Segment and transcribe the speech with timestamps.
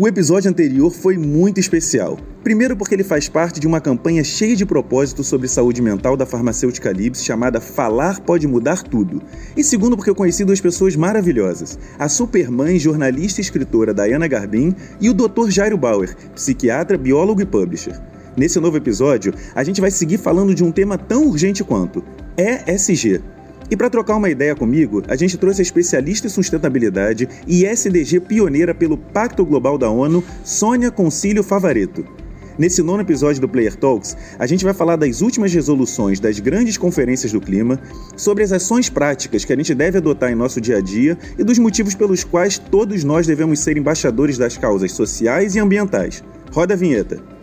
[0.00, 2.18] O episódio anterior foi muito especial.
[2.42, 6.24] Primeiro, porque ele faz parte de uma campanha cheia de propósitos sobre saúde mental da
[6.24, 9.20] farmacêutica Libs chamada Falar Pode Mudar Tudo.
[9.54, 14.74] E segundo, porque eu conheci duas pessoas maravilhosas: a supermãe, jornalista e escritora Diana Garbin
[15.02, 15.50] e o Dr.
[15.50, 18.00] Jairo Bauer, psiquiatra, biólogo e publisher.
[18.34, 22.02] Nesse novo episódio, a gente vai seguir falando de um tema tão urgente quanto
[22.38, 23.20] ESG
[23.70, 28.20] e para trocar uma ideia comigo, a gente trouxe a especialista em sustentabilidade e SDG
[28.20, 32.04] pioneira pelo Pacto Global da ONU, Sônia Concílio Favareto.
[32.58, 36.76] Nesse nono episódio do Player Talks, a gente vai falar das últimas resoluções das grandes
[36.76, 37.80] conferências do clima,
[38.16, 41.44] sobre as ações práticas que a gente deve adotar em nosso dia a dia e
[41.44, 46.22] dos motivos pelos quais todos nós devemos ser embaixadores das causas sociais e ambientais.
[46.52, 47.39] Roda a vinheta.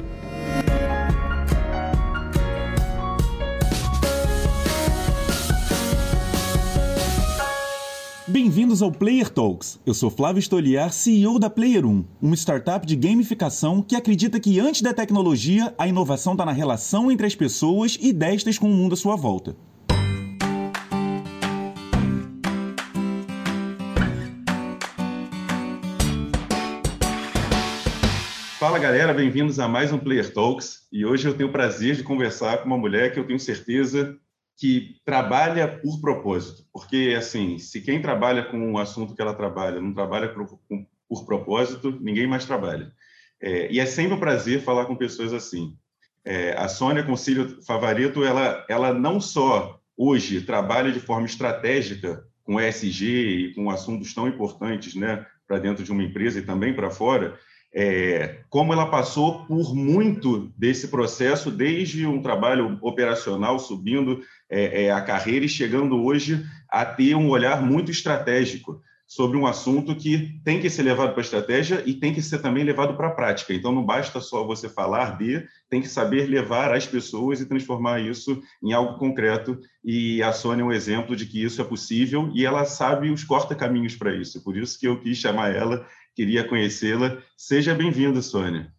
[8.48, 9.78] Bem-vindos ao Player Talks.
[9.86, 14.58] Eu sou Flávio Stoliar, CEO da Player 1, uma startup de gamificação que acredita que
[14.58, 18.74] antes da tecnologia, a inovação está na relação entre as pessoas e destas com o
[18.74, 19.54] mundo à sua volta.
[28.58, 30.88] Fala galera, bem-vindos a mais um Player Talks.
[30.90, 34.18] E hoje eu tenho o prazer de conversar com uma mulher que eu tenho certeza
[34.58, 39.80] que trabalha por propósito, porque assim, se quem trabalha com o assunto que ela trabalha
[39.80, 40.60] não trabalha por,
[41.08, 42.92] por propósito, ninguém mais trabalha.
[43.40, 45.78] É, e é sempre um prazer falar com pessoas assim.
[46.26, 52.60] É, a Sônia Concílio Favorito, ela, ela não só hoje trabalha de forma estratégica com
[52.60, 56.90] ESG e com assuntos tão importantes, né, para dentro de uma empresa e também para
[56.90, 57.38] fora,
[57.74, 64.92] é, como ela passou por muito desse processo, desde um trabalho operacional, subindo é, é,
[64.92, 70.38] a carreira e chegando hoje a ter um olhar muito estratégico sobre um assunto que
[70.44, 73.12] tem que ser levado para a estratégia e tem que ser também levado para a
[73.12, 73.54] prática.
[73.54, 78.02] Então, não basta só você falar de, tem que saber levar as pessoas e transformar
[78.02, 79.58] isso em algo concreto.
[79.82, 83.24] E a Sônia é um exemplo de que isso é possível e ela sabe os
[83.24, 84.44] corta-caminhos para isso.
[84.44, 87.22] Por isso que eu quis chamar ela queria conhecê-la.
[87.38, 88.74] Seja bem-vinda, Sônia.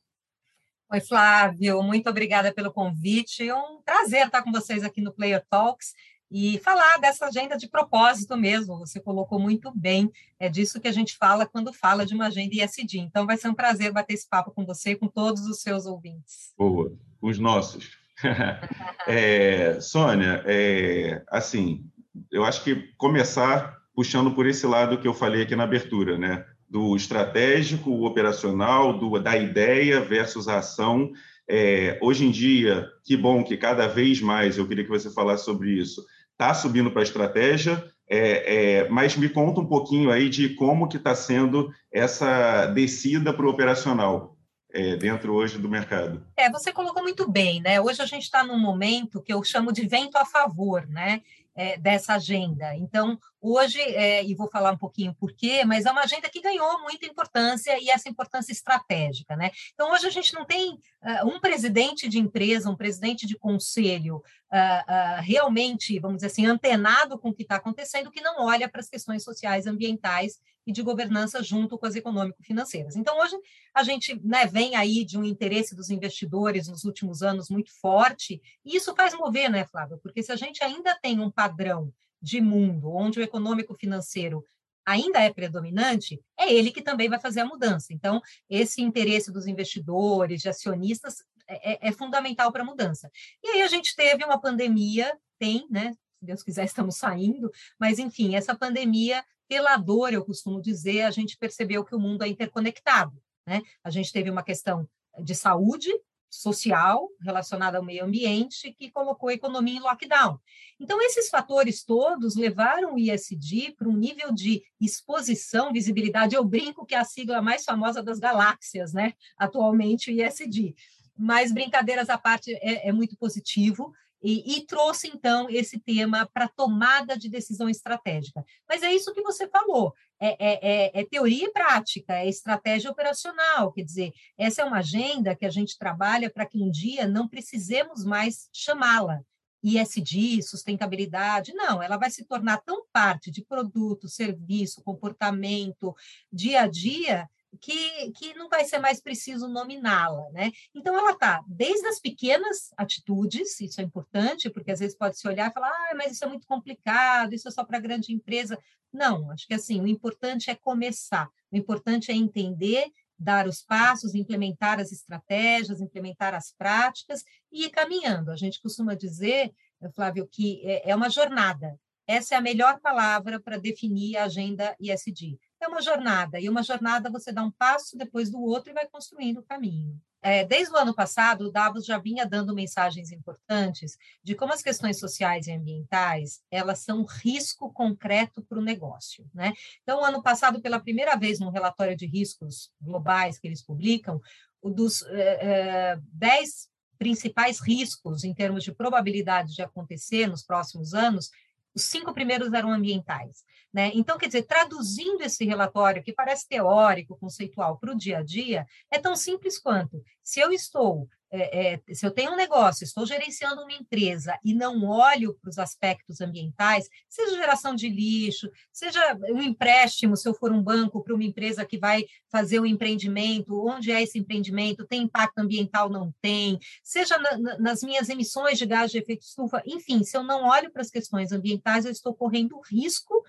[0.91, 3.47] Oi, Flávio, muito obrigada pelo convite.
[3.47, 5.93] É um prazer estar com vocês aqui no Player Talks
[6.31, 8.79] e falar dessa agenda de propósito mesmo.
[8.79, 10.11] Você colocou muito bem,
[10.41, 13.01] é disso que a gente fala quando fala de uma agenda ISD.
[13.01, 15.85] Então, vai ser um prazer bater esse papo com você e com todos os seus
[15.85, 16.55] ouvintes.
[16.57, 17.91] Boa, os nossos.
[19.07, 21.85] é, Sônia, é, assim,
[22.33, 26.47] eu acho que começar puxando por esse lado que eu falei aqui na abertura, né?
[26.69, 31.11] Do estratégico, o operacional, do, da ideia versus a ação.
[31.49, 35.45] É, hoje em dia, que bom que cada vez mais, eu queria que você falasse
[35.45, 40.29] sobre isso, está subindo para a estratégia, é, é, mas me conta um pouquinho aí
[40.29, 44.35] de como que está sendo essa descida para o operacional.
[44.71, 46.23] É, dentro hoje do mercado.
[46.37, 47.81] É, você colocou muito bem, né?
[47.81, 51.23] Hoje a gente está num momento que eu chamo de vento a favor, né?
[51.59, 52.73] É, dessa agenda.
[52.77, 56.41] Então, hoje, é, e vou falar um pouquinho por quê, mas é uma agenda que
[56.41, 59.35] ganhou muita importância e essa importância estratégica.
[59.35, 59.51] Né?
[59.75, 64.19] Então, hoje a gente não tem uh, um presidente de empresa, um presidente de conselho
[64.19, 68.69] uh, uh, realmente, vamos dizer assim, antenado com o que está acontecendo, que não olha
[68.69, 72.95] para as questões sociais, ambientais e de governança junto com as econômico-financeiras.
[72.95, 73.35] Então, hoje,
[73.73, 78.39] a gente né, vem aí de um interesse dos investidores nos últimos anos muito forte,
[78.63, 79.99] e isso faz mover, né, Flávio?
[80.03, 81.91] Porque se a gente ainda tem um padrão
[82.21, 84.45] de mundo onde o econômico-financeiro
[84.85, 87.95] ainda é predominante, é ele que também vai fazer a mudança.
[87.95, 93.11] Então, esse interesse dos investidores, de acionistas, é, é, é fundamental para a mudança.
[93.43, 95.95] E aí a gente teve uma pandemia, tem, né?
[96.19, 97.51] Se Deus quiser, estamos saindo,
[97.81, 102.23] mas enfim, essa pandemia pela dor, eu costumo dizer, a gente percebeu que o mundo
[102.23, 103.21] é interconectado.
[103.47, 103.63] Né?
[103.83, 104.89] A gente teve uma questão
[105.19, 105.91] de saúde
[106.31, 110.39] social relacionada ao meio ambiente que colocou a economia em lockdown.
[110.79, 116.35] Então, esses fatores todos levaram o ISD para um nível de exposição, visibilidade.
[116.35, 119.15] Eu brinco que é a sigla mais famosa das galáxias, né?
[119.39, 120.75] Atualmente, o ISD.
[121.17, 123.93] Mas, brincadeiras à parte, é, é muito positivo.
[124.23, 128.45] E, e, trouxe, então, esse tema para tomada de decisão estratégica.
[128.69, 132.91] Mas é isso que você falou: é, é, é, é, teoria e prática, é estratégia
[132.91, 133.73] operacional.
[133.73, 137.29] Quer dizer, essa é uma agenda que a gente trabalha para que um dia não
[137.29, 139.21] precisemos mais chamá-la.
[139.61, 145.95] ISD, sustentabilidade, não, ela vai se tornar tão parte de produto, serviço, comportamento,
[146.33, 147.29] dia a dia,
[147.61, 150.53] que, que não vai ser mais preciso nominá-la, né?
[150.75, 155.27] Então ela está desde as pequenas atitudes, isso é importante, porque às vezes pode se
[155.27, 158.59] olhar e falar, ah, mas isso é muito complicado, isso é só para grande empresa.
[158.93, 164.15] Não, acho que assim, o importante é começar, o importante é entender dar os passos,
[164.15, 168.31] implementar as estratégias, implementar as práticas e ir caminhando.
[168.31, 169.53] A gente costuma dizer,
[169.95, 171.77] Flávio, que é, é uma jornada.
[172.07, 175.37] Essa é a melhor palavra para definir a agenda ISD.
[175.61, 178.87] É uma jornada, e uma jornada você dá um passo depois do outro e vai
[178.87, 180.01] construindo o caminho.
[180.21, 184.63] É, desde o ano passado, o Davos já vinha dando mensagens importantes de como as
[184.63, 189.29] questões sociais e ambientais elas são risco concreto para o negócio.
[189.33, 189.53] Né?
[189.83, 194.21] Então, ano passado, pela primeira vez, no relatório de riscos globais que eles publicam,
[194.63, 196.69] dos é, é, dez
[196.99, 201.31] principais riscos em termos de probabilidade de acontecer nos próximos anos,
[201.75, 203.45] os cinco primeiros eram ambientais.
[203.73, 203.91] Né?
[203.95, 208.67] Então, quer dizer, traduzindo esse relatório, que parece teórico, conceitual, para o dia a dia,
[208.91, 213.05] é tão simples quanto: se eu estou é, é, se eu tenho um negócio, estou
[213.05, 219.01] gerenciando uma empresa e não olho para os aspectos ambientais, seja geração de lixo, seja
[219.31, 223.63] um empréstimo, se eu for um banco para uma empresa que vai fazer um empreendimento,
[223.67, 228.57] onde é esse empreendimento, tem impacto ambiental, não tem, seja na, na, nas minhas emissões
[228.57, 231.93] de gás de efeito estufa, enfim, se eu não olho para as questões ambientais, eu
[231.93, 233.23] estou correndo risco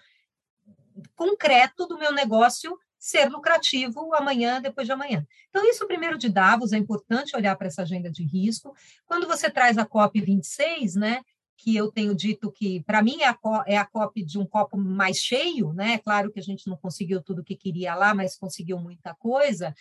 [1.15, 5.25] concreto do meu negócio ser lucrativo amanhã, depois de amanhã.
[5.49, 8.75] Então, isso primeiro de Davos, é importante olhar para essa agenda de risco.
[9.05, 11.21] Quando você traz a COP26, né,
[11.57, 14.77] que eu tenho dito que, para mim, é a, é a COP de um copo
[14.77, 15.97] mais cheio, né?
[15.99, 19.73] Claro que a gente não conseguiu tudo o que queria lá, mas conseguiu muita coisa.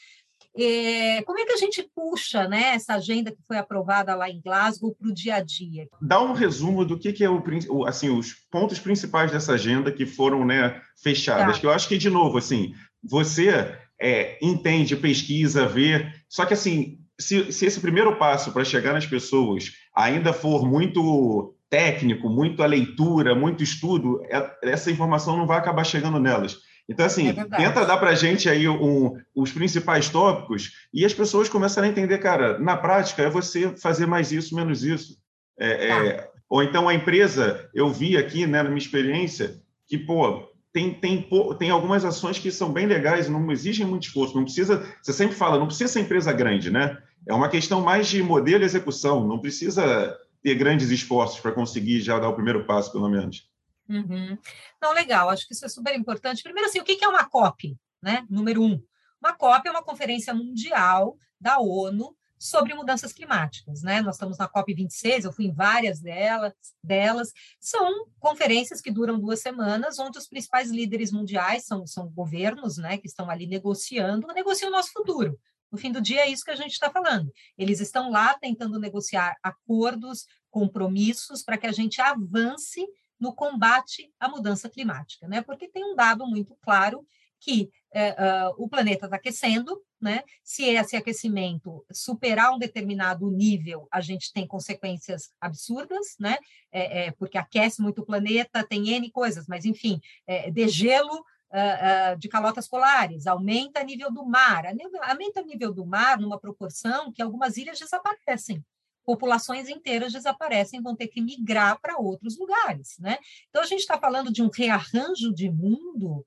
[0.57, 4.41] É, como é que a gente puxa né, essa agenda que foi aprovada lá em
[4.41, 5.89] Glasgow para o dia a dia?
[6.03, 10.05] Dá um resumo do que, que é o, assim, os pontos principais dessa agenda que
[10.05, 11.57] foram né, fechadas.
[11.57, 11.61] Tá.
[11.61, 16.11] Que eu acho que, de novo, assim, você é, entende, pesquisa, vê.
[16.29, 21.55] Só que, assim, se, se esse primeiro passo para chegar nas pessoas ainda for muito
[21.69, 26.57] técnico, muito a leitura, muito estudo, é, essa informação não vai acabar chegando nelas.
[26.89, 31.13] Então, assim, é tenta dar para a gente aí um, os principais tópicos e as
[31.13, 35.19] pessoas começam a entender, cara, na prática é você fazer mais isso, menos isso.
[35.59, 36.07] É, tá.
[36.07, 40.95] é, ou então a empresa, eu vi aqui, né, na minha experiência, que, pô, tem,
[40.95, 41.29] tem,
[41.59, 45.37] tem algumas ações que são bem legais, não exigem muito esforço, não precisa, você sempre
[45.37, 47.03] fala, não precisa ser empresa grande, né?
[47.27, 52.01] É uma questão mais de modelo e execução, não precisa ter grandes esforços para conseguir
[52.01, 53.49] já dar o primeiro passo, pelo menos.
[53.89, 54.37] Uhum.
[54.81, 56.43] Não, legal, acho que isso é super importante.
[56.43, 57.77] Primeiro, assim, o que é uma COP?
[58.03, 58.25] Né?
[58.29, 58.81] Número um.
[59.21, 64.01] Uma COP é uma conferência mundial da ONU sobre mudanças climáticas, né?
[64.01, 67.33] Nós estamos na COP26, eu fui em várias delas, delas.
[67.61, 72.97] São conferências que duram duas semanas, onde os principais líderes mundiais são, são governos, né,
[72.99, 75.39] que estão ali negociando, negociam o nosso futuro.
[75.71, 77.31] No fim do dia, é isso que a gente está falando.
[77.57, 82.87] Eles estão lá tentando negociar acordos, compromissos, para que a gente avance
[83.21, 85.43] no combate à mudança climática, né?
[85.43, 87.05] Porque tem um dado muito claro
[87.41, 90.23] que é, uh, o planeta está aquecendo, né?
[90.43, 96.37] Se esse aquecimento superar um determinado nível, a gente tem consequências absurdas, né?
[96.71, 102.15] É, é, porque aquece muito o planeta, tem N coisas, mas enfim, é, degelo uh,
[102.15, 104.65] uh, de calotas polares, aumenta o nível do mar,
[105.03, 108.65] aumenta o nível do mar numa proporção que algumas ilhas desaparecem
[109.09, 113.17] populações inteiras desaparecem, vão ter que migrar para outros lugares, né?
[113.49, 116.27] Então a gente está falando de um rearranjo de mundo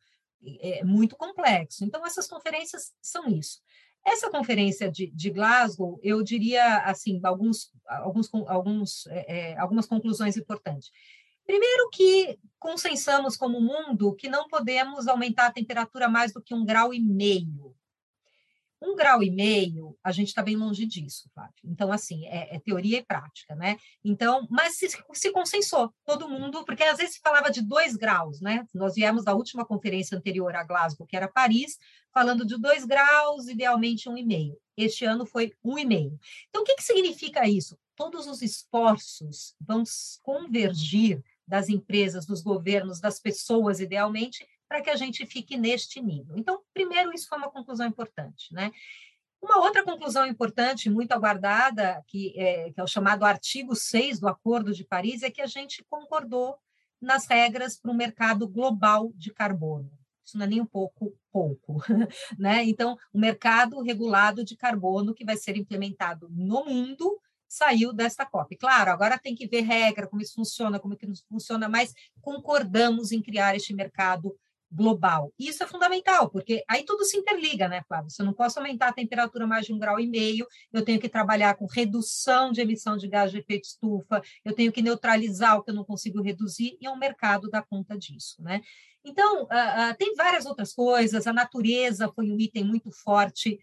[0.59, 1.83] é, muito complexo.
[1.83, 3.61] Então, essas conferências são isso.
[4.05, 10.35] Essa conferência de, de Glasgow, eu diria assim, alguns, alguns, alguns, é, é, algumas conclusões
[10.37, 10.89] importantes.
[11.45, 16.65] Primeiro que consensamos como mundo que não podemos aumentar a temperatura mais do que um
[16.65, 17.75] grau e meio.
[18.81, 21.53] Um grau e meio, a gente está bem longe disso, Flávio.
[21.63, 23.77] Então, assim, é, é, teoria e prática, né?
[24.03, 28.41] Então, mas se, se consensou, todo mundo, porque às vezes se falava de dois graus,
[28.41, 28.65] né?
[28.73, 31.77] Nós viemos da última conferência anterior a Glasgow, que era Paris,
[32.11, 34.57] falando de dois graus, idealmente um e meio.
[34.75, 36.19] Este ano foi um e meio.
[36.49, 37.77] Então, o que, que significa isso?
[37.95, 39.83] Todos os esforços vão
[40.23, 46.37] convergir das empresas, dos governos, das pessoas, idealmente, para que a gente fique neste nível.
[46.37, 48.71] Então, primeiro, isso foi uma conclusão importante, né?
[49.41, 54.29] Uma outra conclusão importante, muito aguardada, que é, que é o chamado artigo 6 do
[54.29, 56.57] Acordo de Paris, é que a gente concordou
[57.01, 59.91] nas regras para o mercado global de carbono.
[60.25, 61.83] Isso não é nem um pouco pouco,
[62.39, 62.63] né?
[62.63, 68.55] Então, o mercado regulado de carbono que vai ser implementado no mundo saiu desta COP.
[68.55, 73.11] Claro, agora tem que ver regra, como isso funciona, como que isso funciona, mas concordamos
[73.11, 74.33] em criar este mercado
[74.71, 75.33] global.
[75.37, 78.09] Isso é fundamental, porque aí tudo se interliga, né, Flávio?
[78.09, 80.99] Se eu não posso aumentar a temperatura mais de um grau e meio, eu tenho
[80.99, 85.57] que trabalhar com redução de emissão de gás de efeito estufa, eu tenho que neutralizar
[85.57, 88.61] o que eu não consigo reduzir, e é o mercado dá conta disso, né?
[89.03, 93.59] Então, uh, uh, tem várias outras coisas, a natureza foi um item muito forte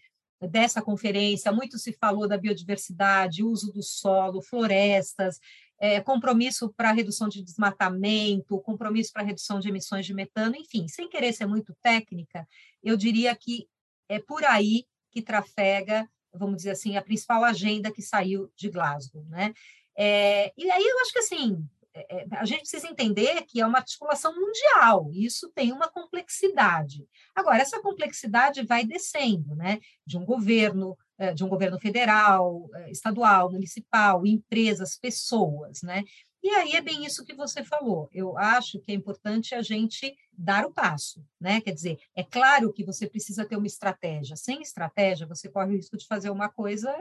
[0.46, 5.40] dessa conferência, muito se falou da biodiversidade, uso do solo, florestas,
[5.78, 11.08] é, compromisso para redução de desmatamento, compromisso para redução de emissões de metano, enfim, sem
[11.08, 12.46] querer ser muito técnica,
[12.82, 13.68] eu diria que
[14.08, 19.24] é por aí que trafega, vamos dizer assim, a principal agenda que saiu de Glasgow,
[19.28, 19.52] né?
[19.96, 23.78] É, e aí eu acho que assim é, a gente precisa entender que é uma
[23.78, 27.06] articulação mundial, e isso tem uma complexidade.
[27.34, 29.80] Agora, essa complexidade vai descendo, né?
[30.06, 30.96] De um governo,
[31.34, 36.04] de um governo federal, estadual, municipal, empresas, pessoas, né?
[36.42, 38.08] E aí é bem isso que você falou.
[38.12, 41.60] Eu acho que é importante a gente dar o passo, né?
[41.60, 44.36] Quer dizer, é claro que você precisa ter uma estratégia.
[44.36, 46.94] Sem estratégia, você corre o risco de fazer uma coisa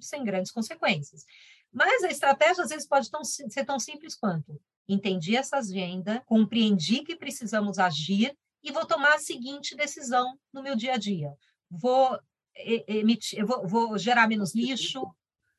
[0.00, 1.24] sem grandes consequências.
[1.72, 7.02] Mas a estratégia, às vezes, pode tão, ser tão simples quanto entendi essa agenda, compreendi
[7.02, 11.32] que precisamos agir e vou tomar a seguinte decisão no meu dia a dia.
[11.70, 12.18] Vou
[12.56, 15.02] emitir, vou, vou gerar menos lixo.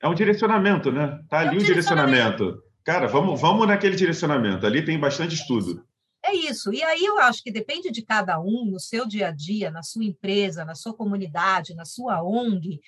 [0.01, 1.19] É um direcionamento, né?
[1.29, 2.37] Tá ali é um o direcionamento.
[2.37, 2.63] direcionamento.
[2.83, 4.65] Cara, vamos, vamos naquele direcionamento.
[4.65, 5.83] Ali tem bastante estudo.
[6.23, 6.73] É isso.
[6.73, 9.83] E aí eu acho que depende de cada um, no seu dia a dia, na
[9.83, 12.79] sua empresa, na sua comunidade, na sua ONG,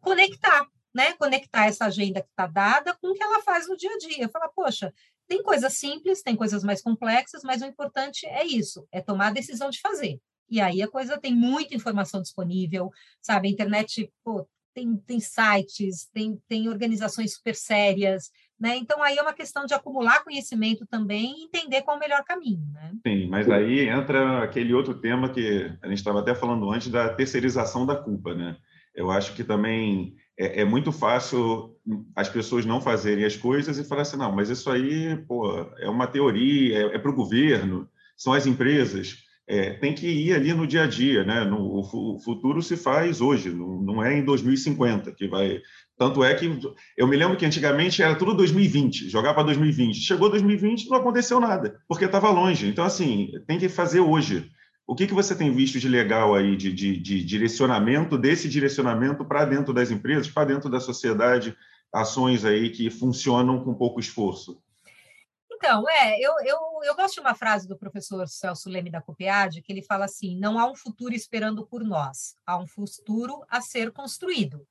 [0.00, 3.92] conectar né, conectar essa agenda que está dada com o que ela faz no dia
[3.92, 4.28] a dia.
[4.28, 4.92] Falar, poxa,
[5.26, 9.32] tem coisas simples, tem coisas mais complexas, mas o importante é isso, é tomar a
[9.32, 10.20] decisão de fazer.
[10.50, 12.90] E aí a coisa tem muita informação disponível,
[13.20, 13.48] sabe?
[13.48, 18.76] A internet pô, tem, tem sites, tem, tem organizações super sérias, né?
[18.76, 22.24] Então aí é uma questão de acumular conhecimento também e entender qual é o melhor
[22.24, 22.92] caminho, né?
[23.06, 27.12] Sim, mas aí entra aquele outro tema que a gente estava até falando antes da
[27.12, 28.56] terceirização da culpa, né?
[28.94, 31.76] Eu acho que também é, é, muito fácil
[32.16, 35.88] as pessoas não fazerem as coisas e falar assim, não, mas isso aí pô, é
[35.88, 39.27] uma teoria, é, é para o governo, são as empresas.
[39.50, 41.42] É, tem que ir ali no dia a dia, né?
[41.42, 45.62] No, o futuro se faz hoje, não, não é em 2050 que vai.
[45.96, 46.60] Tanto é que
[46.98, 49.96] eu me lembro que antigamente era tudo 2020, jogar para 2020.
[50.00, 52.68] Chegou 2020, não aconteceu nada, porque estava longe.
[52.68, 54.50] Então, assim, tem que fazer hoje.
[54.86, 59.24] O que, que você tem visto de legal aí, de, de, de direcionamento, desse direcionamento
[59.24, 61.56] para dentro das empresas, para dentro da sociedade,
[61.90, 64.60] ações aí que funcionam com pouco esforço?
[65.58, 69.60] Então, é, eu, eu, eu gosto de uma frase do professor Celso Leme da Copiade,
[69.60, 73.60] que ele fala assim: não há um futuro esperando por nós, há um futuro a
[73.60, 74.64] ser construído.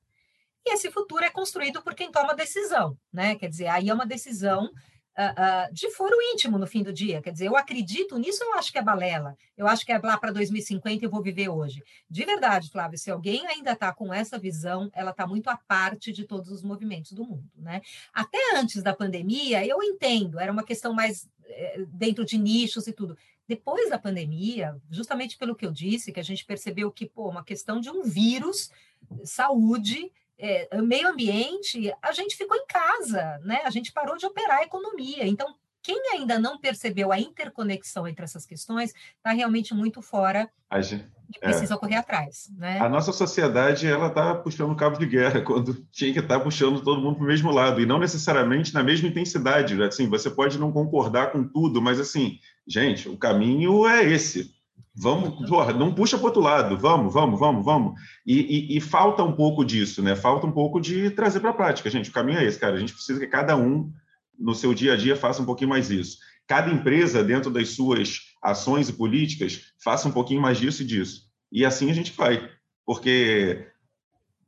[0.64, 3.36] E esse futuro é construído por quem toma decisão, né?
[3.36, 4.70] Quer dizer, aí é uma decisão
[5.18, 7.20] uh, de foro íntimo no fim do dia.
[7.20, 9.36] Quer dizer, eu acredito nisso, eu acho que é balela.
[9.56, 11.82] Eu acho que é lá para 2050 eu vou viver hoje.
[12.08, 16.12] De verdade, Flávio, se alguém ainda está com essa visão, ela está muito à parte
[16.12, 17.50] de todos os movimentos do mundo.
[17.56, 17.82] Né?
[18.14, 22.92] Até antes da pandemia, eu entendo, era uma questão mais é, dentro de nichos e
[22.92, 23.16] tudo.
[23.46, 27.42] Depois da pandemia, justamente pelo que eu disse, que a gente percebeu que, pô, uma
[27.42, 28.70] questão de um vírus,
[29.24, 33.60] saúde, é, meio ambiente, a gente ficou em casa, né?
[33.64, 35.26] A gente parou de operar a economia.
[35.26, 40.80] Então, quem ainda não percebeu a interconexão entre essas questões está realmente muito fora a
[40.80, 42.50] gente, e precisa é, correr atrás.
[42.56, 42.78] Né?
[42.78, 46.82] A nossa sociedade ela está puxando cabo de guerra quando tinha que estar tá puxando
[46.82, 49.82] todo mundo para o mesmo lado e não necessariamente na mesma intensidade.
[49.82, 54.57] Assim, você pode não concordar com tudo, mas assim, gente, o caminho é esse.
[55.00, 58.00] Vamos, porra, não puxa para outro lado, vamos, vamos, vamos, vamos.
[58.26, 60.16] E, e, e, falta um pouco disso, né?
[60.16, 62.10] Falta um pouco de trazer para a prática, gente.
[62.10, 62.74] O caminho é esse, cara.
[62.74, 63.92] A gente precisa que cada um,
[64.36, 66.18] no seu dia a dia, faça um pouquinho mais isso.
[66.48, 71.28] Cada empresa, dentro das suas ações e políticas, faça um pouquinho mais disso e disso.
[71.52, 72.50] E assim a gente vai.
[72.84, 73.68] Porque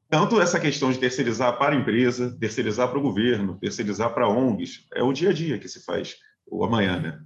[0.09, 4.85] tanto essa questão de terceirizar para a empresa, terceirizar para o governo, terceirizar para ONGs,
[4.93, 7.21] é o dia a dia que se faz, o amanhã, né?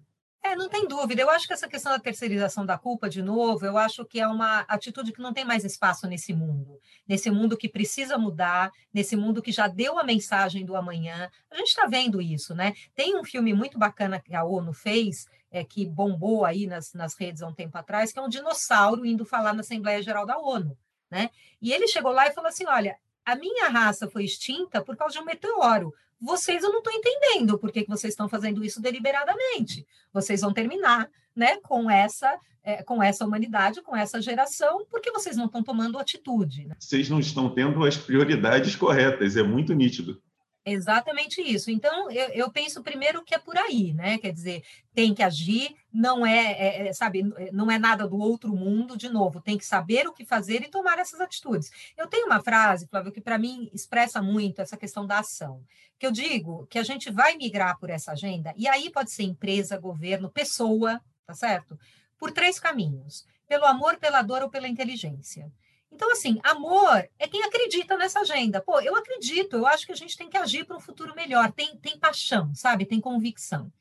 [0.47, 1.23] É, não tem dúvida.
[1.23, 4.29] Eu acho que essa questão da terceirização da culpa, de novo, eu acho que é
[4.29, 6.79] uma atitude que não tem mais espaço nesse mundo.
[7.09, 11.31] Nesse mundo que precisa mudar, nesse mundo que já deu a mensagem do amanhã.
[11.51, 12.75] A gente está vendo isso, né?
[12.95, 17.15] Tem um filme muito bacana que a ONU fez, é, que bombou aí nas, nas
[17.15, 20.37] redes há um tempo atrás, que é um dinossauro indo falar na Assembleia Geral da
[20.37, 20.77] ONU.
[21.11, 21.31] Né?
[21.61, 25.15] E ele chegou lá e falou assim: olha, a minha raça foi extinta por causa
[25.15, 29.87] de um meteoro vocês eu não estou entendendo por que, vocês estão fazendo isso deliberadamente.
[30.13, 35.37] Vocês vão terminar né, com, essa, é, com essa humanidade, com essa geração, porque vocês
[35.37, 36.67] não estão tomando atitude.
[36.67, 36.75] Né?
[36.79, 40.23] Vocês não estão tendo as prioridades corretas, é muito nítido.
[40.67, 41.71] Exatamente isso.
[41.71, 44.17] Então, eu, eu, penso primeiro que é por aí, né?
[44.17, 48.57] Quer dizer, tem que agir, não é, é, é, sabe, não é nada do outro
[48.57, 51.71] mundo, de novo, tem que saber o que fazer e tomar essas atitudes.
[51.99, 55.63] Eu tenho uma frase, Flávio, que para mim expressa muito essa questão da ação.
[55.99, 59.25] Que eu digo que a gente vai migrar por essa agenda, e aí pode ser
[59.25, 61.79] empresa, governo, pessoa, tá certo?
[62.19, 65.53] Por três caminhos: pelo amor, pela dor ou pela inteligência.
[65.95, 68.61] Então, assim, amor é quem acredita nessa agenda.
[68.61, 71.53] Pô, eu acredito, eu acho que a gente tem que agir para um futuro melhor.
[71.53, 72.85] Tem, tem paixão, sabe?
[72.85, 73.73] Tem convicção.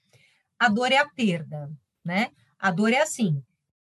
[0.59, 1.71] A dor é a perda,
[2.05, 2.29] né?
[2.59, 3.43] A dor é assim: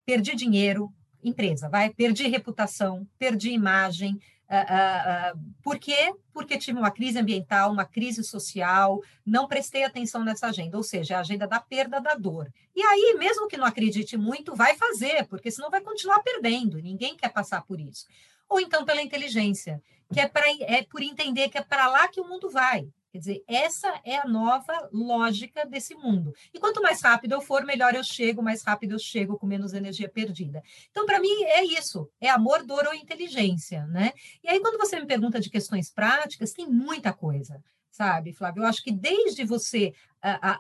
[0.05, 0.89] perdi dinheiro,
[1.21, 4.17] empresa, vai, perdi reputação, perdi imagem,
[4.49, 6.13] Uh, uh, uh, por quê?
[6.31, 11.17] Porque tive uma crise ambiental, uma crise social, não prestei atenção nessa agenda, ou seja,
[11.17, 12.51] a agenda da perda da dor.
[12.75, 17.15] E aí, mesmo que não acredite muito, vai fazer, porque senão vai continuar perdendo, ninguém
[17.15, 18.05] quer passar por isso.
[18.49, 19.81] Ou então pela inteligência,
[20.11, 22.87] que é, pra, é por entender que é para lá que o mundo vai.
[23.13, 26.33] Quer dizer, essa é a nova lógica desse mundo.
[26.51, 29.71] E quanto mais rápido eu for, melhor eu chego, mais rápido eu chego, com menos
[29.71, 30.63] energia perdida.
[30.89, 34.13] Então, para mim, é isso: é amor, dor ou inteligência, né?
[34.43, 37.63] E aí, quando você me pergunta de questões práticas, tem muita coisa
[37.93, 38.63] sabe, Flávio?
[38.63, 39.93] Eu acho que desde você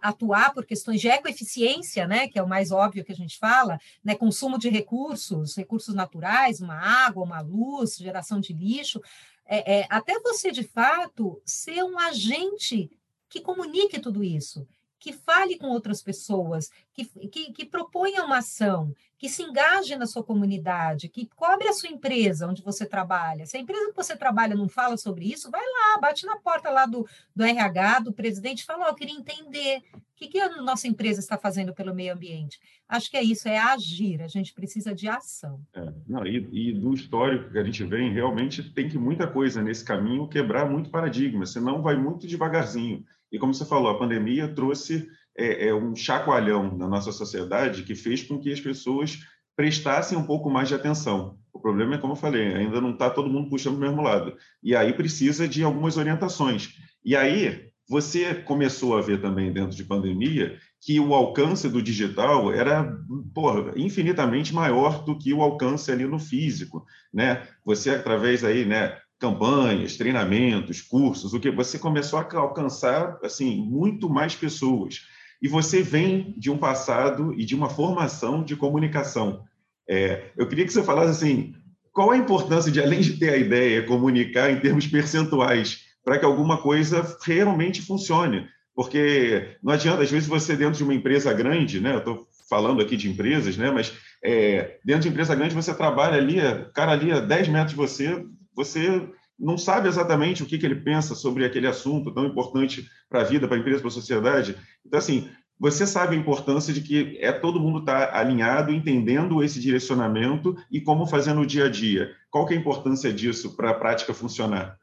[0.01, 3.79] atuar por questões de ecoeficiência, né, que é o mais óbvio que a gente fala,
[4.03, 9.01] né, consumo de recursos, recursos naturais, uma água, uma luz, geração de lixo,
[9.45, 12.91] é, é, até você, de fato, ser um agente
[13.27, 14.67] que comunique tudo isso,
[15.03, 20.05] que fale com outras pessoas, que, que, que, proponha uma ação, que se engaje na
[20.05, 23.45] sua comunidade, que cobre a sua empresa onde você trabalha.
[23.45, 26.69] Se a empresa que você trabalha não fala sobre isso, vai lá, bate na porta
[26.69, 27.05] lá do,
[27.35, 31.19] do RH, do presidente, fala, oh, eu queria entender o que, que a nossa empresa
[31.19, 32.57] está fazendo pelo meio ambiente.
[32.87, 35.59] Acho que é isso, é agir, a gente precisa de ação.
[35.73, 39.61] É, não, e, e, do histórico que a gente vem, realmente tem que muita coisa
[39.61, 43.03] nesse caminho quebrar muito paradigma, senão vai muito devagarzinho.
[43.33, 47.95] E como você falou, a pandemia trouxe é, é, um chacoalhão na nossa sociedade que
[47.95, 49.17] fez com que as pessoas
[49.55, 51.39] prestassem um pouco mais de atenção.
[51.51, 54.03] O problema é, como eu falei, ainda não está todo mundo puxando para o mesmo
[54.03, 54.37] lado.
[54.61, 56.75] E aí precisa de algumas orientações.
[57.03, 62.53] E aí você começou a ver também dentro de pandemia que o alcance do digital
[62.53, 62.97] era
[63.33, 67.47] porra, infinitamente maior do que o alcance ali no físico, né?
[67.65, 74.09] Você através aí, né, campanhas, treinamentos, cursos, o que você começou a alcançar assim muito
[74.09, 75.07] mais pessoas.
[75.41, 79.41] E você vem de um passado e de uma formação de comunicação.
[79.89, 81.53] É, eu queria que você falasse assim,
[81.93, 86.25] qual a importância de além de ter a ideia, comunicar em termos percentuais para que
[86.25, 88.45] alguma coisa realmente funcione?
[88.75, 91.93] Porque não adianta, às vezes, você dentro de uma empresa grande, né?
[91.93, 93.71] Eu estou falando aqui de empresas, né?
[93.71, 96.37] Mas é, dentro de empresa grande você trabalha ali,
[96.73, 100.81] cara ali a 10 metros de você, você não sabe exatamente o que, que ele
[100.81, 104.55] pensa sobre aquele assunto tão importante para a vida, para a empresa, para a sociedade.
[104.85, 109.43] Então, assim, você sabe a importância de que é todo mundo estar tá alinhado, entendendo
[109.43, 112.15] esse direcionamento e como fazer no dia a dia.
[112.29, 114.77] Qual que é a importância disso para a prática funcionar?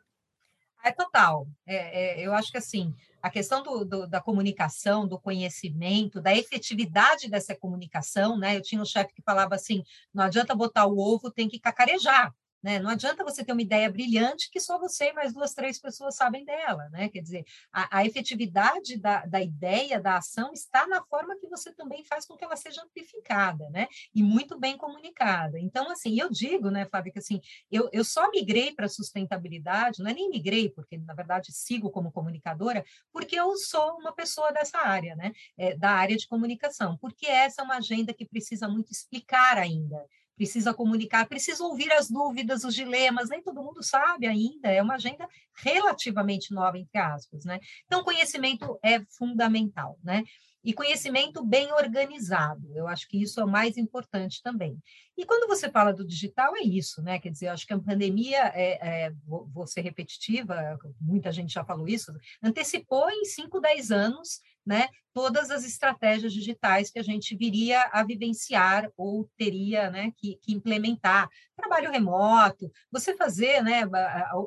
[0.83, 1.47] É total.
[1.67, 6.35] É, é, eu acho que assim a questão do, do, da comunicação, do conhecimento, da
[6.35, 8.57] efetividade dessa comunicação, né?
[8.57, 12.35] Eu tinha um chefe que falava assim: não adianta botar o ovo, tem que cacarejar.
[12.63, 12.79] Né?
[12.79, 16.17] Não adianta você ter uma ideia brilhante que só você e mais duas, três pessoas
[16.17, 16.89] sabem dela.
[16.91, 17.09] Né?
[17.09, 21.73] Quer dizer, a, a efetividade da, da, ideia, da ação, está na forma que você
[21.73, 23.89] também faz com que ela seja amplificada né?
[24.15, 25.59] e muito bem comunicada.
[25.59, 30.03] Então, assim, eu digo, né, Fábio, que assim, eu, eu só migrei para a sustentabilidade,
[30.03, 34.53] não é nem migrei, porque na verdade sigo como comunicadora, porque eu sou uma pessoa
[34.53, 35.33] dessa área, né?
[35.57, 40.05] É, da área de comunicação, porque essa é uma agenda que precisa muito explicar ainda
[40.41, 44.95] precisa comunicar, precisa ouvir as dúvidas, os dilemas, nem todo mundo sabe ainda, é uma
[44.95, 47.61] agenda relativamente nova, entre aspas, né?
[47.85, 50.25] Então, conhecimento é fundamental, né?
[50.65, 54.79] E conhecimento bem organizado, eu acho que isso é o mais importante também.
[55.15, 57.19] E quando você fala do digital, é isso, né?
[57.19, 61.63] Quer dizer, eu acho que a pandemia, é, é, vou ser repetitiva, muita gente já
[61.63, 62.11] falou isso,
[62.43, 68.05] antecipou em 5, 10 anos né, todas as estratégias digitais que a gente viria a
[68.05, 71.29] vivenciar ou teria né, que, que implementar.
[71.57, 73.83] Trabalho remoto, você fazer né,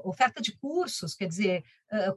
[0.04, 1.64] oferta de cursos, quer dizer,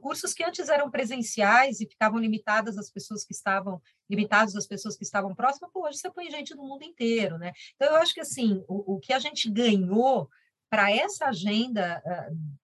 [0.01, 4.95] cursos que antes eram presenciais e ficavam limitadas às pessoas que estavam, limitados às pessoas
[4.95, 7.51] que estavam próximas, pô, hoje você põe gente do mundo inteiro, né?
[7.75, 10.29] Então, eu acho que, assim, o, o que a gente ganhou
[10.69, 12.01] para essa agenda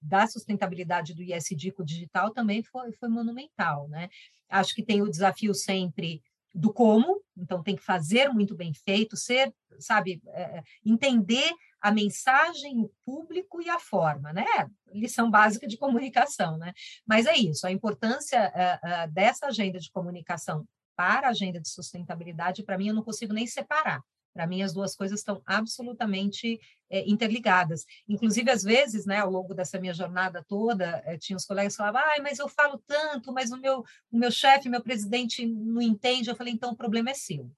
[0.01, 4.09] da sustentabilidade do ISD com o digital também foi, foi monumental, né?
[4.49, 6.21] Acho que tem o desafio sempre
[6.53, 12.79] do como, então tem que fazer muito bem feito, ser, sabe, é, entender a mensagem,
[12.79, 14.45] o público e a forma, né?
[14.93, 16.71] Lição básica de comunicação, né?
[17.05, 21.67] Mas é isso, a importância é, é, dessa agenda de comunicação para a agenda de
[21.67, 24.03] sustentabilidade, para mim, eu não consigo nem separar.
[24.33, 27.85] Para mim, as duas coisas estão absolutamente é, interligadas.
[28.07, 31.77] Inclusive, às vezes, né, ao longo dessa minha jornada toda, é, tinha os colegas que
[31.77, 35.81] falavam, ah, mas eu falo tanto, mas o meu, o meu chefe, meu presidente não
[35.81, 36.29] entende.
[36.29, 37.49] Eu falei, então o problema é seu.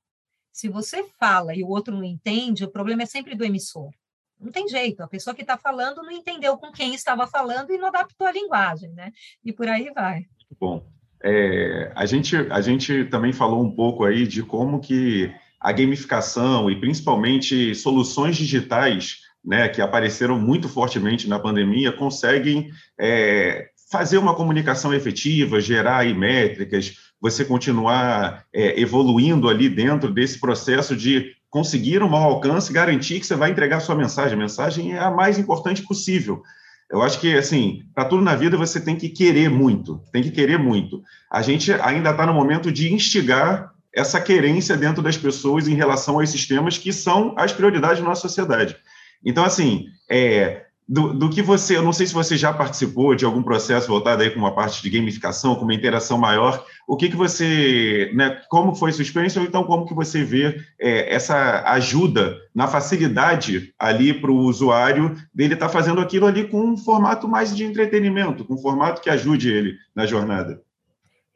[0.51, 3.91] Se você fala e o outro não entende, o problema é sempre do emissor.
[4.39, 7.77] Não tem jeito, a pessoa que está falando não entendeu com quem estava falando e
[7.77, 9.11] não adaptou a linguagem, né?
[9.43, 10.25] E por aí vai.
[10.59, 10.85] Bom,
[11.23, 15.33] é, a, gente, a gente também falou um pouco aí de como que
[15.65, 23.69] a gamificação e principalmente soluções digitais, né, que apareceram muito fortemente na pandemia, conseguem é,
[23.91, 30.95] fazer uma comunicação efetiva, gerar aí métricas, você continuar é, evoluindo ali dentro desse processo
[30.95, 34.35] de conseguir um maior alcance, garantir que você vai entregar a sua mensagem.
[34.35, 36.43] A mensagem é a mais importante possível.
[36.91, 40.29] Eu acho que, assim, para tudo na vida você tem que querer muito, tem que
[40.29, 41.01] querer muito.
[41.31, 46.19] A gente ainda está no momento de instigar essa querência dentro das pessoas em relação
[46.19, 48.75] a esses temas que são as prioridades da nossa sociedade.
[49.23, 53.25] Então, assim, é, do, do, que você, eu não sei se você já participou de
[53.25, 57.09] algum processo voltado aí com uma parte de gamificação, com uma interação maior, o que
[57.09, 61.63] que você, né, como foi sua experiência, ou então como que você vê é, essa
[61.71, 66.77] ajuda na facilidade ali para o usuário dele estar tá fazendo aquilo ali com um
[66.77, 70.61] formato mais de entretenimento, com um formato que ajude ele na jornada?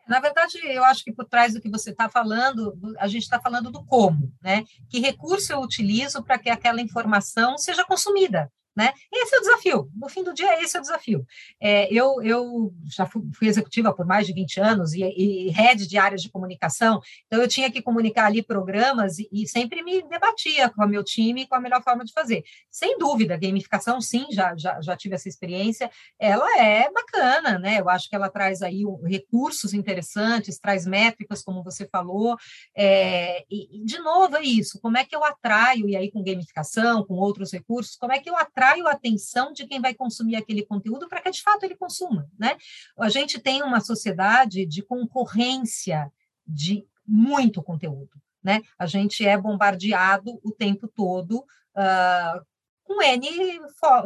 [0.09, 3.39] Na verdade, eu acho que por trás do que você está falando, a gente está
[3.39, 4.63] falando do como, né?
[4.89, 8.93] Que recurso eu utilizo para que aquela informação seja consumida, né?
[9.11, 9.91] Esse é o desafio.
[9.93, 11.27] No fim do dia, esse é o desafio.
[11.59, 15.97] É, eu, eu já fui, executiva por mais de 20 anos e, e head de
[15.97, 20.69] áreas de comunicação, então eu tinha que comunicar ali programas e, e sempre me debatia
[20.69, 22.43] com o meu time com a melhor forma de fazer.
[22.71, 25.91] Sem dúvida, gamificação, sim, já, já, já tive essa experiência.
[26.17, 27.81] Ela é bacana, né?
[27.81, 32.37] Eu acho que ela traz aí recursos interessantes, traz métricas, como você falou.
[32.73, 34.79] É, e, de novo, é isso.
[34.79, 38.29] Como é que eu atraio, e aí com gamificação, com outros recursos, como é que
[38.29, 41.63] eu atraio atraio a atenção de quem vai consumir aquele conteúdo para que de fato
[41.63, 42.57] ele consuma, né?
[42.97, 46.11] A gente tem uma sociedade de concorrência
[46.45, 48.11] de muito conteúdo,
[48.43, 48.61] né?
[48.77, 52.45] A gente é bombardeado o tempo todo uh,
[52.83, 53.27] com N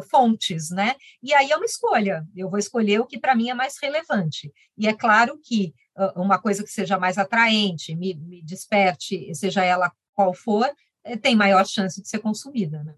[0.09, 0.95] fontes, né?
[1.21, 2.25] E aí é uma escolha.
[2.35, 4.51] Eu vou escolher o que para mim é mais relevante.
[4.77, 9.63] E é claro que uh, uma coisa que seja mais atraente, me, me desperte, seja
[9.63, 10.69] ela qual for,
[11.03, 12.93] eh, tem maior chance de ser consumida, né?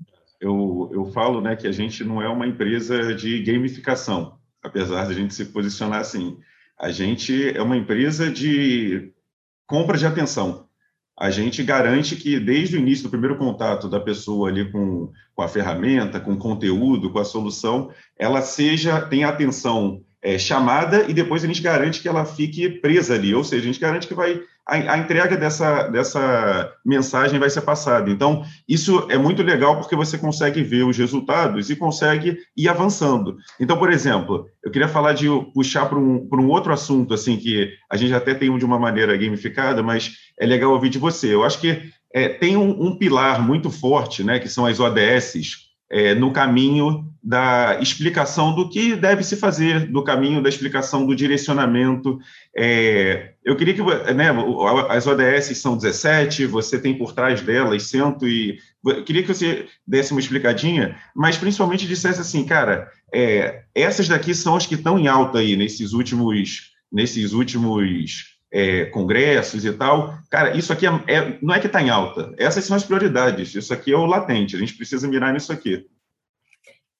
[0.45, 5.11] Eu, eu falo né, que a gente não é uma empresa de gamificação, apesar de
[5.11, 6.37] a gente se posicionar assim.
[6.79, 9.11] A gente é uma empresa de
[9.65, 10.67] compra de atenção.
[11.17, 15.41] A gente garante que, desde o início do primeiro contato da pessoa ali com, com
[15.41, 21.13] a ferramenta, com o conteúdo, com a solução, ela seja, tenha atenção é, chamada e
[21.13, 24.13] depois a gente garante que ela fique presa ali, ou seja, a gente garante que
[24.13, 28.09] vai a, a, entrega dessa, dessa mensagem vai ser passada.
[28.09, 33.37] Então, isso é muito legal porque você consegue ver os resultados e consegue ir avançando.
[33.59, 37.71] Então, por exemplo, eu queria falar de puxar para um, um outro assunto, assim, que
[37.89, 41.33] a gente até tem de uma maneira gamificada, mas é legal ouvir de você.
[41.33, 45.65] Eu acho que é, tem um, um pilar muito forte, né, que são as ODSs,
[45.91, 51.15] é, no caminho da explicação do que deve se fazer, do caminho da explicação do
[51.15, 52.19] direcionamento.
[52.55, 53.81] É, eu queria que,
[54.13, 54.27] né,
[54.89, 58.59] as ODS são 17, você tem por trás delas cento e...
[58.85, 64.35] Eu queria que você desse uma explicadinha, mas principalmente dissesse assim, cara, é, essas daqui
[64.35, 70.15] são as que estão em alta aí nesses últimos, nesses últimos é, congressos e tal.
[70.29, 72.35] Cara, isso aqui é, é, não é que está em alta.
[72.37, 73.55] Essas são as prioridades.
[73.55, 74.55] Isso aqui é o latente.
[74.55, 75.87] A gente precisa mirar nisso aqui.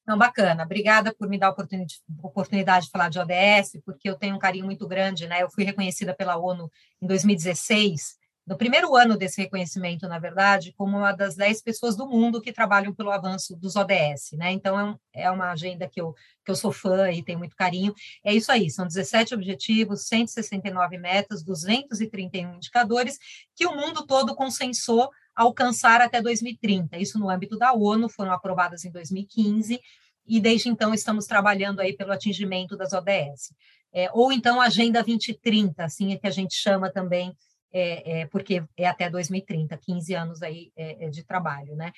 [0.06, 0.64] Não, bacana.
[0.64, 4.66] Obrigada por me dar a oportunidade, de falar de ODS, porque eu tenho um carinho
[4.66, 5.42] muito grande, né?
[5.42, 10.98] Eu fui reconhecida pela ONU em 2016 no primeiro ano desse reconhecimento, na verdade, como
[10.98, 14.52] uma das dez pessoas do mundo que trabalham pelo avanço dos ODS, né?
[14.52, 16.14] Então, é, é, uma agenda que eu,
[16.44, 17.94] que eu sou fã e tenho muito carinho.
[18.24, 23.18] É isso aí, são 17 objetivos, 169 metas, 231 indicadores
[23.56, 26.98] que o mundo todo consensou alcançar até 2030.
[26.98, 29.80] Isso no âmbito da ONU, foram aprovadas em 2015,
[30.28, 33.54] e desde então estamos trabalhando aí pelo atingimento das ODS.
[33.94, 37.36] É, ou então Agenda 2030, assim é que a gente chama também
[37.72, 41.92] é, é, porque é até 2030, 15 anos aí é, é, de trabalho, né?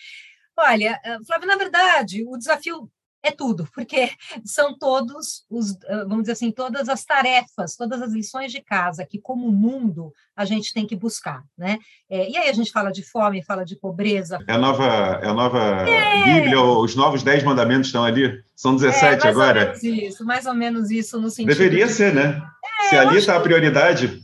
[0.60, 2.90] Olha, eh, Flávio, na verdade, o desafio
[3.24, 4.10] é tudo, porque
[4.46, 9.06] são todos os, eh, vamos dizer assim, todas as tarefas, todas as lições de casa
[9.06, 11.80] que, como mundo, a gente tem que buscar, né?
[12.10, 14.40] É, e aí a gente fala de fome, fala de pobreza.
[14.48, 14.86] É a nova,
[15.22, 16.24] é a nova é.
[16.24, 19.66] Bíblia, os novos dez mandamentos estão ali, são 17 é, mais agora.
[19.66, 21.58] Mais ou menos isso, mais ou menos isso no sentido.
[21.58, 21.94] Deveria de...
[21.94, 22.42] ser, né?
[22.90, 24.22] Se ali está a prioridade.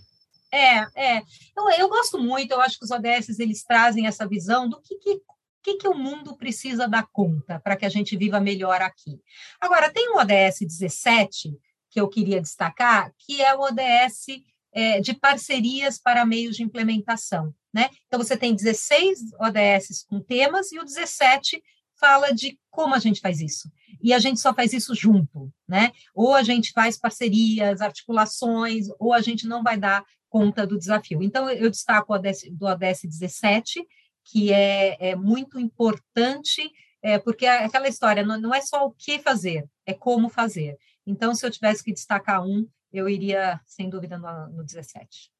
[0.51, 1.21] É, é.
[1.57, 4.95] Eu, eu gosto muito, eu acho que os ODS eles trazem essa visão do que,
[4.97, 5.19] que
[5.63, 9.19] que, que o mundo precisa dar conta para que a gente viva melhor aqui.
[9.59, 11.57] Agora, tem o ODS 17,
[11.89, 14.27] que eu queria destacar, que é o ODS
[14.73, 17.53] é, de parcerias para meios de implementação.
[17.73, 17.89] Né?
[18.07, 21.63] Então, você tem 16 ODS com temas e o 17
[21.99, 23.71] fala de como a gente faz isso.
[24.01, 25.91] E a gente só faz isso junto, né?
[26.13, 31.23] Ou a gente faz parcerias, articulações, ou a gente não vai dar conta do desafio.
[31.23, 33.87] Então, eu destaco o ODS, do ODS 17,
[34.23, 39.19] que é, é muito importante, é, porque aquela história não, não é só o que
[39.19, 40.77] fazer, é como fazer.
[41.05, 45.31] Então, se eu tivesse que destacar um, eu iria, sem dúvida, no, no 17.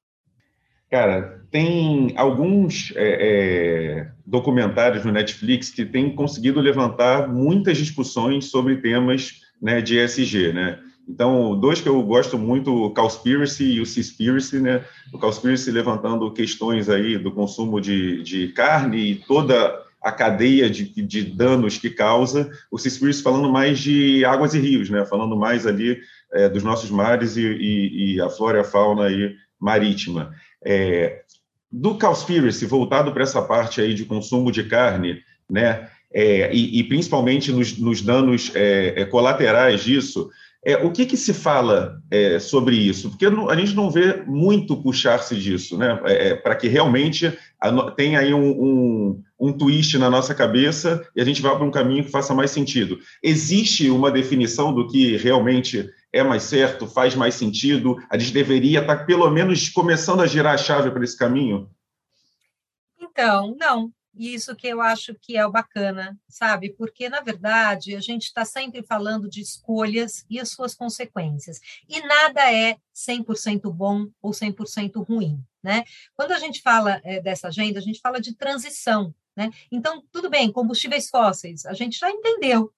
[0.89, 3.17] Cara, tem alguns é,
[4.01, 10.53] é, documentários no Netflix que têm conseguido levantar muitas discussões sobre temas né, de ESG,
[10.53, 10.79] né?
[11.07, 14.85] Então, dois que eu gosto muito, o Cowspiracy e o Seaspiracy, né?
[15.13, 20.85] O Cowspiracy levantando questões aí do consumo de, de carne e toda a cadeia de,
[20.85, 25.05] de danos que causa, o Seaspiracy falando mais de águas e rios, né?
[25.05, 25.99] Falando mais ali
[26.33, 30.33] é, dos nossos mares e, e, e, a flora e a fauna aí marítima.
[30.63, 31.21] É,
[31.71, 36.83] do Cowspiracy, voltado para essa parte aí de consumo de carne, né, é, e, e,
[36.83, 40.29] principalmente nos, nos danos é, é colaterais disso,
[40.65, 43.09] é, o que, que se fala é, sobre isso?
[43.09, 45.99] Porque a gente não vê muito puxar-se disso, né?
[46.05, 47.37] É, é para que realmente
[47.97, 51.71] tenha aí um, um, um, twist na nossa cabeça e a gente vá para um
[51.71, 52.97] caminho que faça mais sentido.
[53.21, 57.97] Existe uma definição do que realmente é mais certo, faz mais sentido?
[58.09, 61.69] A gente deveria estar, pelo menos, começando a girar a chave para esse caminho?
[63.01, 63.91] Então, não.
[64.15, 66.69] Isso que eu acho que é o bacana, sabe?
[66.69, 71.59] Porque, na verdade, a gente está sempre falando de escolhas e as suas consequências.
[71.89, 75.83] E nada é 100% bom ou 100% ruim, né?
[76.15, 79.49] Quando a gente fala é, dessa agenda, a gente fala de transição, né?
[79.71, 82.71] Então, tudo bem, combustíveis fósseis, a gente já entendeu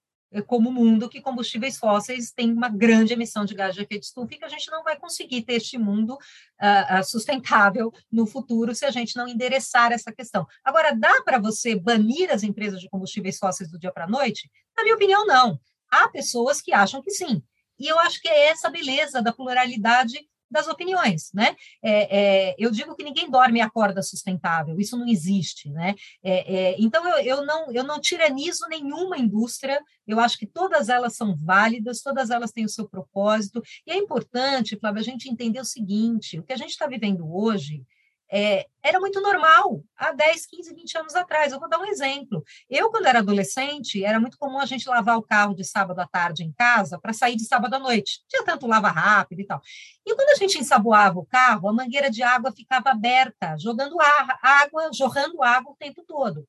[0.44, 4.38] como mundo que combustíveis fósseis têm uma grande emissão de gás de efeito estufa e
[4.38, 8.92] que a gente não vai conseguir ter este mundo uh, sustentável no futuro se a
[8.92, 10.46] gente não endereçar essa questão.
[10.64, 14.50] Agora, dá para você banir as empresas de combustíveis fósseis do dia para a noite?
[14.76, 15.60] Na minha opinião, não.
[15.90, 17.42] Há pessoas que acham que sim.
[17.80, 20.20] E eu acho que é essa beleza da pluralidade
[20.50, 21.56] das opiniões, né?
[21.84, 25.96] É, é, eu digo que ninguém dorme e acorda sustentável, isso não existe, né?
[26.24, 30.90] É, é, então eu, eu, não eu não tiranizo nenhuma indústria, eu acho que todas
[30.90, 35.30] elas são válidas, todas elas têm o seu propósito, e é importante, Flávia, a gente
[35.30, 37.84] entender o seguinte: o que a gente está vivendo hoje
[38.32, 41.52] é, era muito normal há 10, 15, 20 anos atrás.
[41.52, 42.44] Eu vou dar um exemplo.
[42.70, 46.08] Eu, quando era adolescente, era muito comum a gente lavar o carro de sábado à
[46.08, 48.22] tarde em casa para sair de sábado à noite.
[48.28, 49.62] Tinha tanto lava rápido e tal.
[50.06, 54.40] E quando a gente ensaboava o carro, a mangueira de água ficava aberta, jogando ar,
[54.42, 56.48] água, jorrando água o tempo todo.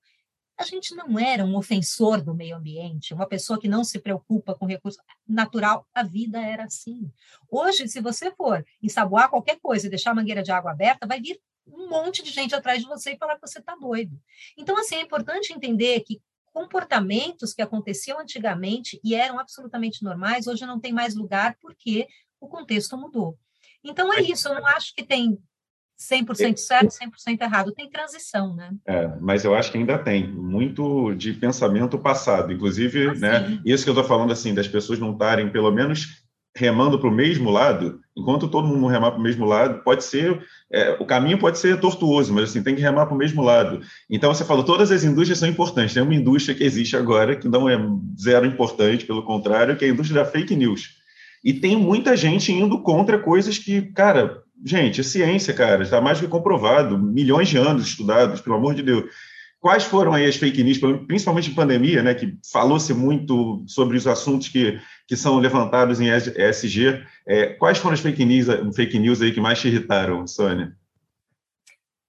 [0.59, 4.55] A gente não era um ofensor do meio ambiente, uma pessoa que não se preocupa
[4.55, 5.87] com recurso natural.
[5.95, 7.12] A vida era assim.
[7.51, 11.21] Hoje, se você for ensaboar qualquer coisa e deixar a mangueira de água aberta, vai
[11.21, 14.19] vir um monte de gente atrás de você e falar que você está doido.
[14.57, 16.21] Então, assim, é importante entender que
[16.53, 22.07] comportamentos que aconteciam antigamente e eram absolutamente normais, hoje não tem mais lugar porque
[22.41, 23.37] o contexto mudou.
[23.85, 25.39] Então, é isso, eu não acho que tem
[25.99, 28.71] 100% certo, 100% errado, tem transição, né?
[28.87, 33.85] É, mas eu acho que ainda tem muito de pensamento passado, inclusive, ah, né, isso
[33.85, 36.23] que eu estou falando, assim, das pessoas não estarem, pelo menos,
[36.55, 40.41] remando para o mesmo lado, enquanto todo mundo remar para o mesmo lado, pode ser,
[40.73, 43.83] é, o caminho pode ser tortuoso, mas assim, tem que remar para o mesmo lado.
[44.09, 45.93] Então, você falou, todas as indústrias são importantes.
[45.93, 47.79] Tem uma indústria que existe agora, que não é
[48.19, 50.97] zero importante, pelo contrário, que é a indústria da fake news.
[51.45, 56.19] E tem muita gente indo contra coisas que, cara, gente, é ciência, cara, está mais
[56.19, 59.05] que comprovado, milhões de anos estudados, pelo amor de Deus.
[59.67, 64.07] Quais foram aí as fake news, principalmente em pandemia, né, que falou-se muito sobre os
[64.07, 67.05] assuntos que, que são levantados em ESG.
[67.27, 70.73] É, quais foram as fake news, fake news aí que mais te irritaram, Sônia?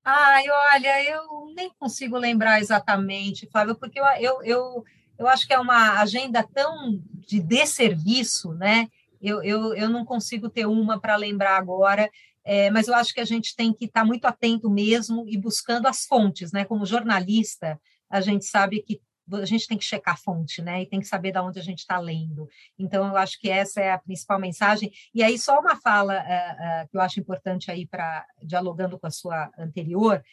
[0.05, 0.43] Ai,
[0.75, 4.85] olha, eu nem consigo lembrar exatamente, Flávio, porque eu, eu, eu,
[5.17, 8.87] eu acho que é uma agenda tão de desserviço, né?
[9.19, 12.07] Eu, eu, eu não consigo ter uma para lembrar agora.
[12.49, 15.37] É, mas eu acho que a gente tem que estar tá muito atento mesmo e
[15.37, 16.63] buscando as fontes, né?
[16.63, 17.77] Como jornalista,
[18.09, 19.01] a gente sabe que
[19.33, 20.81] a gente tem que checar a fonte, né?
[20.81, 22.47] E tem que saber de onde a gente está lendo.
[22.79, 24.89] Então, eu acho que essa é a principal mensagem.
[25.13, 29.07] E aí, só uma fala uh, uh, que eu acho importante aí para dialogando com
[29.07, 30.23] a sua anterior,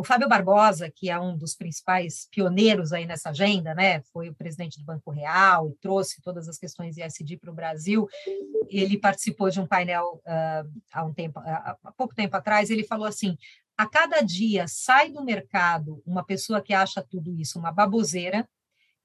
[0.00, 4.34] o Fábio Barbosa, que é um dos principais pioneiros aí nessa agenda, né, foi o
[4.34, 8.08] presidente do Banco Real e trouxe todas as questões ISD para o Brasil.
[8.70, 12.70] Ele participou de um painel uh, há um tempo, há pouco tempo atrás.
[12.70, 13.36] Ele falou assim:
[13.76, 18.48] a cada dia sai do mercado uma pessoa que acha tudo isso uma baboseira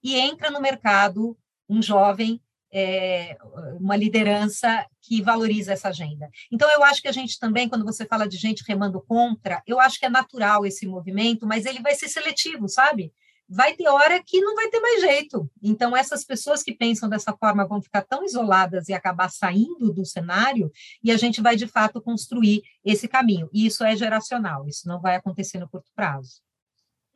[0.02, 2.42] e entra no mercado um jovem
[2.78, 3.38] é,
[3.80, 6.30] uma liderança que valoriza essa agenda.
[6.52, 9.80] Então, eu acho que a gente também, quando você fala de gente remando contra, eu
[9.80, 13.14] acho que é natural esse movimento, mas ele vai ser seletivo, sabe?
[13.48, 15.50] vai ter hora que não vai ter mais jeito.
[15.62, 20.06] Então, essas pessoas que pensam dessa forma vão ficar tão isoladas e acabar saindo do
[20.06, 20.72] cenário,
[21.04, 23.50] e a gente vai, de fato, construir esse caminho.
[23.54, 26.45] E isso é geracional, isso não vai acontecer no curto prazo.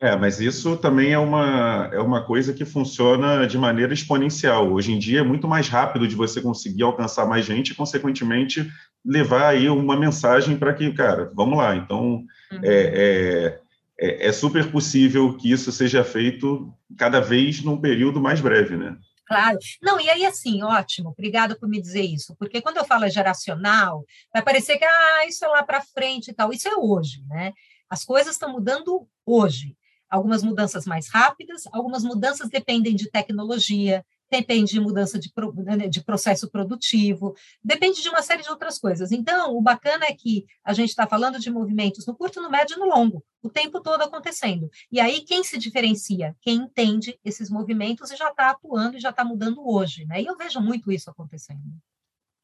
[0.00, 4.72] É, mas isso também é uma, é uma coisa que funciona de maneira exponencial.
[4.72, 8.66] Hoje em dia é muito mais rápido de você conseguir alcançar mais gente e, consequentemente,
[9.04, 11.76] levar aí uma mensagem para que, cara, vamos lá.
[11.76, 12.60] Então, uhum.
[12.62, 13.60] é, é,
[14.00, 18.96] é, é, super possível que isso seja feito cada vez num período mais breve, né?
[19.26, 19.58] Claro.
[19.82, 24.02] Não, e aí, assim, ótimo, obrigada por me dizer isso, porque quando eu falo geracional,
[24.32, 26.50] vai parecer que, ah, isso é lá para frente e tal.
[26.54, 27.52] Isso é hoje, né?
[27.90, 29.76] As coisas estão mudando hoje
[30.10, 36.02] algumas mudanças mais rápidas, algumas mudanças dependem de tecnologia, depende de mudança de, né, de
[36.02, 39.10] processo produtivo, depende de uma série de outras coisas.
[39.10, 42.76] Então, o bacana é que a gente está falando de movimentos no curto, no médio
[42.76, 44.70] e no longo, o tempo todo acontecendo.
[44.90, 46.36] E aí, quem se diferencia?
[46.40, 50.04] Quem entende esses movimentos e já está atuando e já está mudando hoje.
[50.06, 50.22] Né?
[50.22, 51.60] E eu vejo muito isso acontecendo.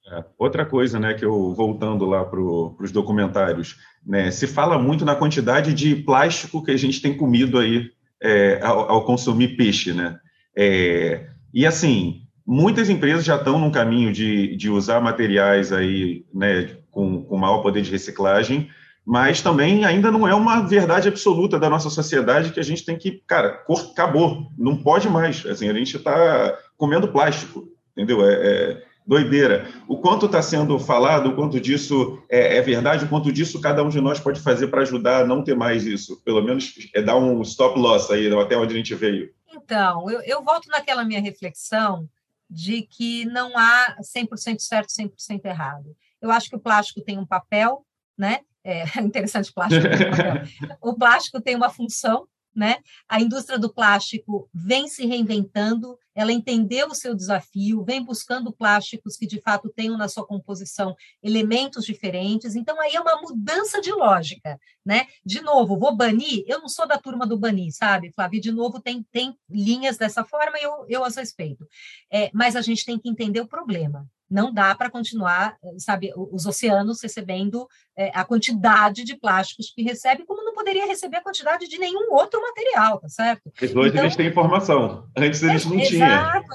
[0.08, 5.04] É, outra coisa, né, que eu voltando lá para os documentários, né, se fala muito
[5.04, 7.90] na quantidade de plástico que a gente tem comido aí
[8.22, 10.18] é, ao, ao, consumir peixe, né?
[10.56, 16.76] É, e assim, muitas empresas já estão num caminho de, de usar materiais aí, né,
[16.90, 18.70] com, com maior poder de reciclagem,
[19.04, 22.96] mas também ainda não é uma verdade absoluta da nossa sociedade que a gente tem
[22.96, 25.46] que, cara, acabou, não pode mais.
[25.46, 28.28] Assim, a gente está comendo plástico, entendeu?
[28.28, 29.70] É, é, doideira.
[29.86, 33.82] O quanto está sendo falado, o quanto disso é, é, verdade, o quanto disso cada
[33.82, 36.20] um de nós pode fazer para ajudar a não ter mais isso.
[36.24, 39.30] Pelo menos é dar um stop loss aí, até onde a gente veio.
[39.52, 42.08] Então, eu, eu volto naquela minha reflexão
[42.48, 45.96] de que não há 100% certo, 100% errado.
[46.20, 47.84] Eu acho que o plástico tem um papel,
[48.16, 48.40] né?
[48.64, 50.76] É interessante, plástico tem um.
[50.90, 52.78] O plástico tem uma função, né?
[53.08, 59.16] A indústria do plástico vem se reinventando, ela entendeu o seu desafio, vem buscando plásticos
[59.16, 62.56] que de fato tenham na sua composição elementos diferentes.
[62.56, 65.06] Então aí é uma mudança de lógica, né?
[65.24, 68.40] De novo, vou banir, eu não sou da turma do banir, sabe, Flávio?
[68.40, 71.68] De novo, tem, tem linhas dessa forma e eu, eu as respeito.
[72.10, 76.46] É, mas a gente tem que entender o problema não dá para continuar, sabe, os
[76.46, 81.68] oceanos recebendo é, a quantidade de plásticos que recebe, como não poderia receber a quantidade
[81.68, 83.52] de nenhum outro material, tá certo?
[83.60, 85.08] Mas hoje então, eles têm informação.
[85.16, 86.05] Antes eles não é, tinham.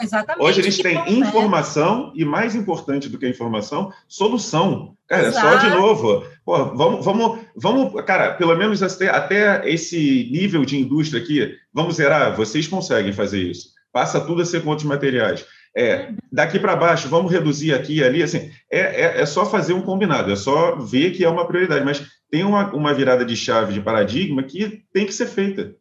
[0.01, 0.43] Exatamente.
[0.43, 1.11] Hoje eles têm bom, né?
[1.11, 4.95] informação e, mais importante do que a informação, solução.
[5.07, 5.47] Cara, Exato.
[5.47, 6.25] só de novo.
[6.45, 11.95] Pô, vamos, vamos, vamos, cara, pelo menos até, até esse nível de indústria aqui, vamos
[11.95, 13.69] zerar, vocês conseguem fazer isso.
[13.91, 15.45] Passa tudo a ser com outros materiais.
[15.75, 19.73] É, daqui para baixo, vamos reduzir aqui e ali, assim, é, é, é, só fazer
[19.73, 23.35] um combinado, é só ver que é uma prioridade, mas tem uma, uma virada de
[23.37, 25.73] chave, de paradigma que tem que ser feita.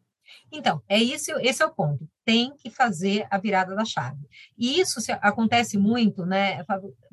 [0.53, 2.09] Então, é isso, esse é o ponto.
[2.25, 4.21] Tem que fazer a virada da chave.
[4.59, 6.65] E isso acontece muito, né,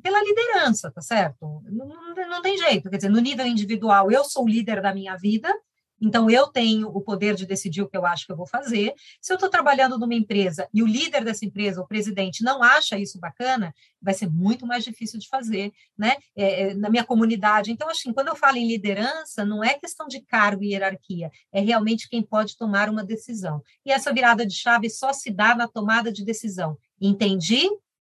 [0.01, 1.61] pela liderança, tá certo?
[1.65, 2.89] Não, não, não tem jeito.
[2.89, 5.53] Quer dizer, no nível individual, eu sou o líder da minha vida,
[5.99, 8.93] então, eu tenho o poder de decidir o que eu acho que eu vou fazer.
[9.19, 12.99] Se eu estou trabalhando numa empresa e o líder dessa empresa, o presidente, não acha
[12.99, 16.15] isso bacana, vai ser muito mais difícil de fazer, né?
[16.35, 17.71] É, é, na minha comunidade.
[17.71, 21.61] Então, assim, quando eu falo em liderança, não é questão de cargo e hierarquia, é
[21.61, 23.61] realmente quem pode tomar uma decisão.
[23.85, 26.77] E essa virada de chave só se dá na tomada de decisão.
[27.01, 27.67] Entendi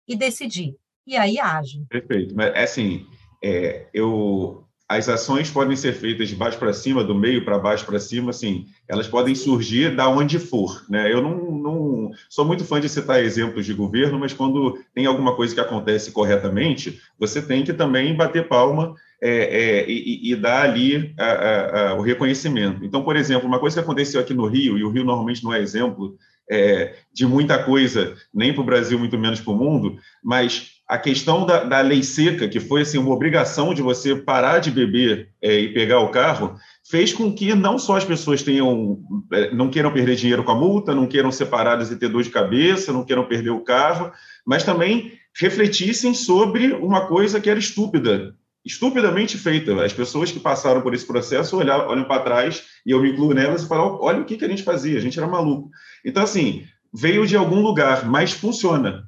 [0.09, 0.77] e decidi.
[1.07, 1.85] E aí age.
[1.88, 2.35] Perfeito.
[2.35, 3.07] Mas, assim,
[3.42, 7.85] é, eu as ações podem ser feitas de baixo para cima, do meio para baixo
[7.85, 11.12] para cima, assim, elas podem surgir da onde for, né?
[11.12, 15.35] Eu não, não, sou muito fã de citar exemplos de governo, mas quando tem alguma
[15.35, 20.62] coisa que acontece corretamente, você tem que também bater palma é, é, e, e, dar
[20.62, 22.85] ali a, a, a, o reconhecimento.
[22.85, 25.53] Então, por exemplo, uma coisa que aconteceu aqui no Rio, e o Rio normalmente não
[25.53, 26.16] é exemplo
[26.49, 30.96] é, de muita coisa, nem para o Brasil, muito menos para o mundo, mas a
[30.96, 35.31] questão da, da, lei seca, que foi assim, uma obrigação de você parar de beber
[35.42, 36.56] é, e pegar o carro,
[36.88, 39.00] fez com que não só as pessoas tenham,
[39.33, 42.23] é, não queiram perder dinheiro com a multa, não queiram ser paradas e ter dor
[42.23, 44.13] de cabeça, não queiram perder o carro,
[44.46, 49.85] mas também refletissem sobre uma coisa que era estúpida, estupidamente feita.
[49.85, 53.35] As pessoas que passaram por esse processo olham, olham para trás, e eu me incluo
[53.35, 55.69] nelas, e falam: olha o que, que a gente fazia, a gente era maluco.
[56.04, 59.04] Então, assim, veio de algum lugar, mas funciona.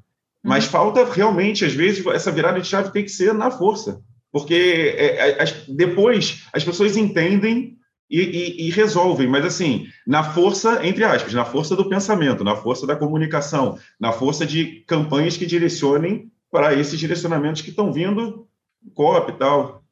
[0.48, 0.70] Mas uhum.
[0.70, 4.00] falta realmente, às vezes, essa virada de chave tem que ser na força.
[4.32, 7.76] Porque é, é, depois as pessoas entendem
[8.10, 12.56] e, e, e, resolvem, mas assim, na força, entre aspas, na força do pensamento, na
[12.56, 18.48] força da comunicação, na força de campanhas que direcionem para esses direcionamentos que estão vindo,
[18.94, 19.84] COP e tal.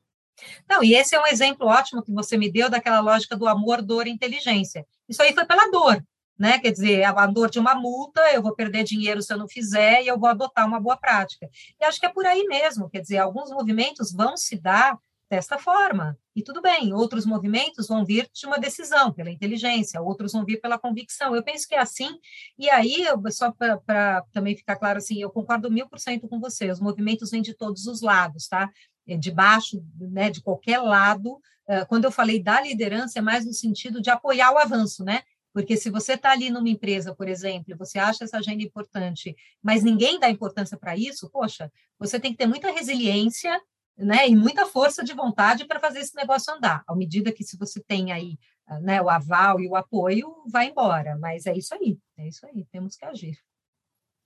[0.68, 3.82] Não, e esse é um exemplo ótimo que você me deu daquela lógica do amor,
[3.82, 4.86] dor e inteligência.
[5.06, 6.02] Isso aí foi pela dor.
[6.38, 6.58] Né?
[6.58, 10.02] Quer dizer, a dor de uma multa, eu vou perder dinheiro se eu não fizer
[10.02, 11.48] e eu vou adotar uma boa prática.
[11.80, 15.58] E acho que é por aí mesmo, quer dizer, alguns movimentos vão se dar desta
[15.58, 16.16] forma.
[16.36, 20.60] E tudo bem, outros movimentos vão vir de uma decisão, pela inteligência, outros vão vir
[20.60, 21.34] pela convicção.
[21.34, 22.10] Eu penso que é assim,
[22.56, 26.70] e aí, só para também ficar claro assim, eu concordo mil por cento com você,
[26.70, 28.70] os movimentos vêm de todos os lados, tá?
[29.08, 31.40] É, de baixo, né, de qualquer lado.
[31.88, 35.22] Quando eu falei da liderança, é mais no sentido de apoiar o avanço, né?
[35.56, 39.82] Porque se você está ali numa empresa, por exemplo, você acha essa agenda importante, mas
[39.82, 43.58] ninguém dá importância para isso, poxa, você tem que ter muita resiliência
[43.96, 46.84] né, e muita força de vontade para fazer esse negócio andar.
[46.86, 48.38] À medida que se você tem aí
[48.82, 51.16] né, o aval e o apoio, vai embora.
[51.18, 53.38] Mas é isso aí, é isso aí, temos que agir.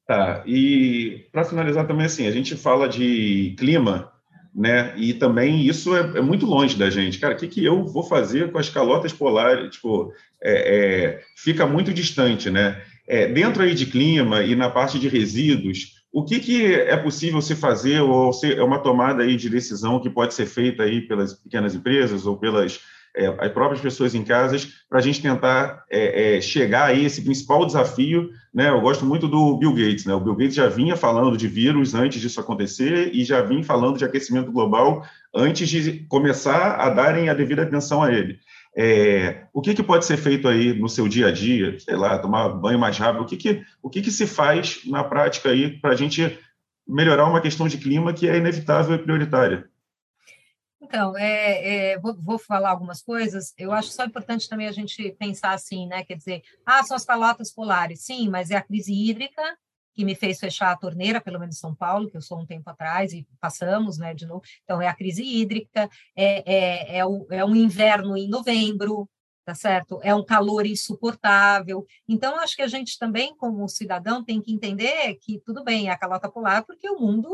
[0.06, 4.12] Tá, e para finalizar também assim, a gente fala de clima,
[4.54, 4.92] né?
[4.96, 7.18] E também isso é, é, muito longe da gente.
[7.18, 9.74] Cara, o que, que eu vou fazer com as calotas polares?
[9.74, 12.80] Tipo, é, é, fica muito distante, né?
[13.06, 17.40] É, dentro aí de clima e na parte de resíduos, o que, que é possível
[17.40, 21.00] se fazer ou se, é uma tomada aí de decisão que pode ser feita aí
[21.00, 22.80] pelas pequenas empresas ou pelas
[23.16, 27.22] é, as próprias pessoas em casas, para a gente tentar é, é, chegar a esse
[27.22, 28.30] principal desafio.
[28.54, 28.68] Né?
[28.68, 30.04] Eu gosto muito do Bill Gates.
[30.04, 30.14] Né?
[30.14, 33.98] O Bill Gates já vinha falando de vírus antes disso acontecer e já vinha falando
[33.98, 35.04] de aquecimento global
[35.34, 38.38] antes de começar a darem a devida atenção a ele.
[38.76, 41.78] É, o que, que, pode ser feito aí no seu dia a dia?
[41.80, 43.22] Sei lá, tomar banho mais rápido.
[43.22, 46.38] O que, que, o que, que se faz na prática aí para a gente
[46.86, 49.69] melhorar uma questão de clima que é inevitável e prioritária?
[50.90, 53.54] Então, é, é, vou, vou, falar algumas coisas.
[53.56, 56.04] Eu acho só importante também a gente pensar assim, né?
[56.04, 58.02] Quer dizer, ah, são as calotas polares.
[58.02, 59.40] Sim, mas é a crise hídrica
[59.94, 62.46] que me fez fechar a torneira, pelo menos em São Paulo, que eu sou um
[62.46, 64.42] tempo atrás, e passamos, né, de novo.
[64.64, 69.08] Então, é a crise hídrica, é, é, é, o, é um inverno em novembro,
[69.50, 69.98] tá certo?
[70.02, 71.84] É um calor insuportável.
[72.08, 75.90] Então, acho que a gente também, como cidadão, tem que entender que tudo bem, é
[75.90, 77.28] a calota polar, porque o mundo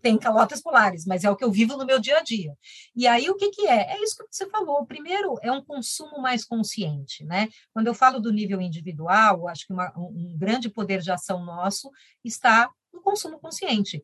[0.00, 2.56] tem calotas polares, mas é o que eu vivo no meu dia a dia.
[2.96, 3.92] E aí, o que, que é?
[3.92, 4.86] É isso que você falou.
[4.86, 7.48] Primeiro, é um consumo mais consciente, né?
[7.74, 11.90] Quando eu falo do nível individual, acho que uma, um grande poder de ação nosso
[12.24, 14.02] está no consumo consciente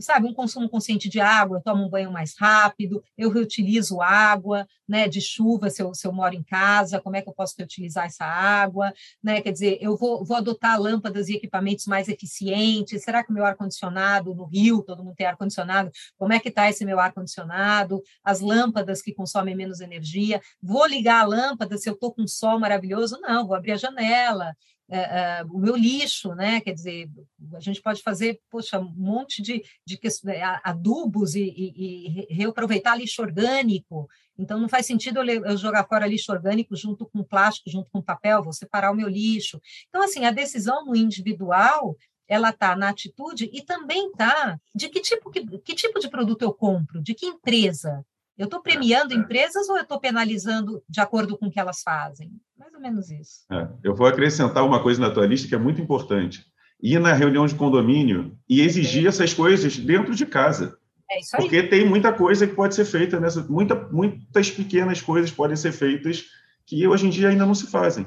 [0.00, 4.66] sabe, um consumo consciente de água, eu tomo um banho mais rápido, eu reutilizo água,
[4.88, 7.54] né, de chuva, se eu, se eu moro em casa, como é que eu posso
[7.56, 8.92] reutilizar essa água,
[9.22, 13.34] né, quer dizer, eu vou, vou adotar lâmpadas e equipamentos mais eficientes, será que o
[13.34, 18.02] meu ar-condicionado no Rio, todo mundo tem ar-condicionado, como é que está esse meu ar-condicionado,
[18.24, 22.58] as lâmpadas que consomem menos energia, vou ligar a lâmpada se eu estou com sol
[22.58, 23.18] maravilhoso?
[23.20, 24.54] Não, vou abrir a janela,
[24.90, 26.60] é, é, o meu lixo, né?
[26.60, 27.08] Quer dizer,
[27.54, 32.96] a gente pode fazer, poxa, um monte de, de é, adubos e, e, e, reaproveitar
[32.96, 34.08] lixo orgânico.
[34.36, 38.02] Então, não faz sentido eu, eu, jogar fora lixo orgânico junto com plástico, junto com
[38.02, 39.60] papel, vou separar o meu lixo.
[39.88, 45.00] Então, assim, a decisão no individual ela está na atitude e também está de que
[45.00, 48.06] tipo, que, que tipo de produto eu compro, de que empresa.
[48.40, 49.20] Eu estou premiando é, é.
[49.20, 52.32] empresas ou eu estou penalizando de acordo com o que elas fazem?
[52.58, 53.44] Mais ou menos isso.
[53.52, 56.46] É, eu vou acrescentar uma coisa na tua lista que é muito importante.
[56.82, 60.78] Ir na reunião de condomínio e exigir essas coisas dentro de casa.
[61.10, 61.42] É isso aí.
[61.42, 63.42] Porque tem muita coisa que pode ser feita nessa.
[63.42, 66.24] Muita, muitas pequenas coisas podem ser feitas
[66.64, 68.06] que hoje em dia ainda não se fazem.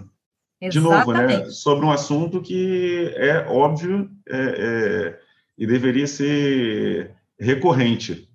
[0.59, 0.71] Exatamente.
[0.71, 1.45] De novo, né?
[1.51, 5.19] Sobre um assunto que é óbvio é, é,
[5.59, 8.32] e deveria ser recorrente.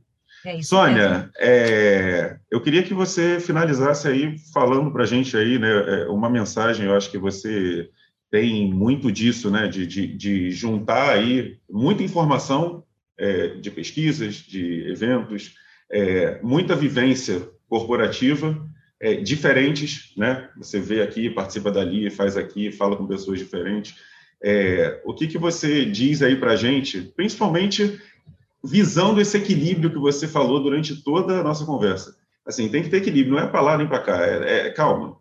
[0.48, 5.68] É Sônia, é, eu queria que você finalizasse aí falando para a gente aí, né,
[5.68, 6.86] é, uma mensagem.
[6.86, 7.90] Eu acho que você
[8.30, 12.82] tem muito disso, né, de, de, de juntar aí muita informação
[13.18, 15.54] é, de pesquisas, de eventos,
[15.90, 18.66] é, muita vivência corporativa,
[19.22, 20.48] diferentes, né?
[20.56, 23.94] Você vê aqui, participa dali, faz aqui, fala com pessoas diferentes.
[24.42, 28.00] É, o que, que você diz aí para a gente, principalmente
[28.64, 32.16] visando esse equilíbrio que você falou durante toda a nossa conversa.
[32.46, 34.24] Assim, tem que ter equilíbrio, não é para lá nem para cá.
[34.24, 35.16] É, é, calma.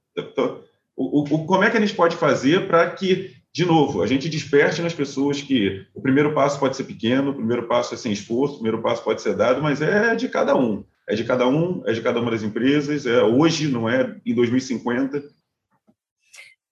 [0.95, 4.29] O, o, como é que a gente pode fazer para que, de novo, a gente
[4.29, 8.11] desperte nas pessoas que o primeiro passo pode ser pequeno, o primeiro passo é sem
[8.11, 10.83] esforço, o primeiro passo pode ser dado, mas é de cada um.
[11.07, 14.33] É de cada um, é de cada uma das empresas, é hoje, não é em
[14.33, 15.23] 2050.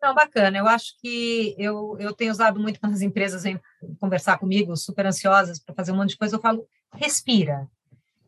[0.05, 0.55] Não, bacana.
[0.55, 3.59] Eu acho que eu, eu tenho usado muito quando as empresas vêm
[3.99, 7.67] conversar comigo, super ansiosas para fazer um monte de coisa, eu falo, respira.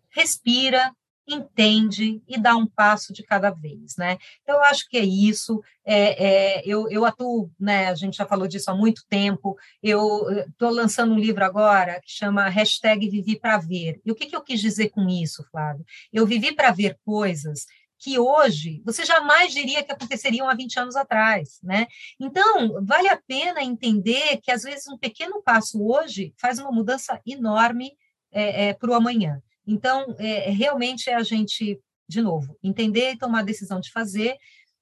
[0.10, 0.92] Respira,
[1.28, 4.18] entende e dá um passo de cada vez, né?
[4.42, 5.62] Então, eu acho que é isso.
[5.86, 7.90] É, é, eu, eu atuo, né?
[7.90, 9.56] A gente já falou disso há muito tempo.
[9.84, 14.02] Eu estou lançando um livro agora que chama hashtag Vivi para Ver.
[14.04, 15.86] E o que, que eu quis dizer com isso, Flávio?
[16.12, 17.68] Eu vivi para ver coisas
[18.00, 21.88] que hoje você jamais diria que aconteceriam há 20 anos atrás, né?
[22.20, 27.20] Então, vale a pena entender que às vezes um pequeno passo hoje faz uma mudança
[27.26, 27.92] enorme
[28.32, 29.42] é, é, para o amanhã.
[29.66, 34.38] Então, é, realmente é a gente, de novo, entender e tomar a decisão de fazer.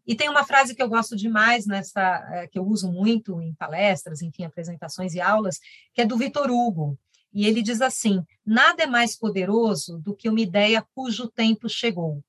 [0.06, 3.54] E tem uma frase que eu gosto demais nessa, é, que eu uso muito em
[3.56, 5.60] palestras, enfim, apresentações e aulas,
[5.94, 7.00] que é do Vitor Hugo.
[7.34, 12.24] E ele diz assim: nada é mais poderoso do que uma ideia cujo tempo chegou.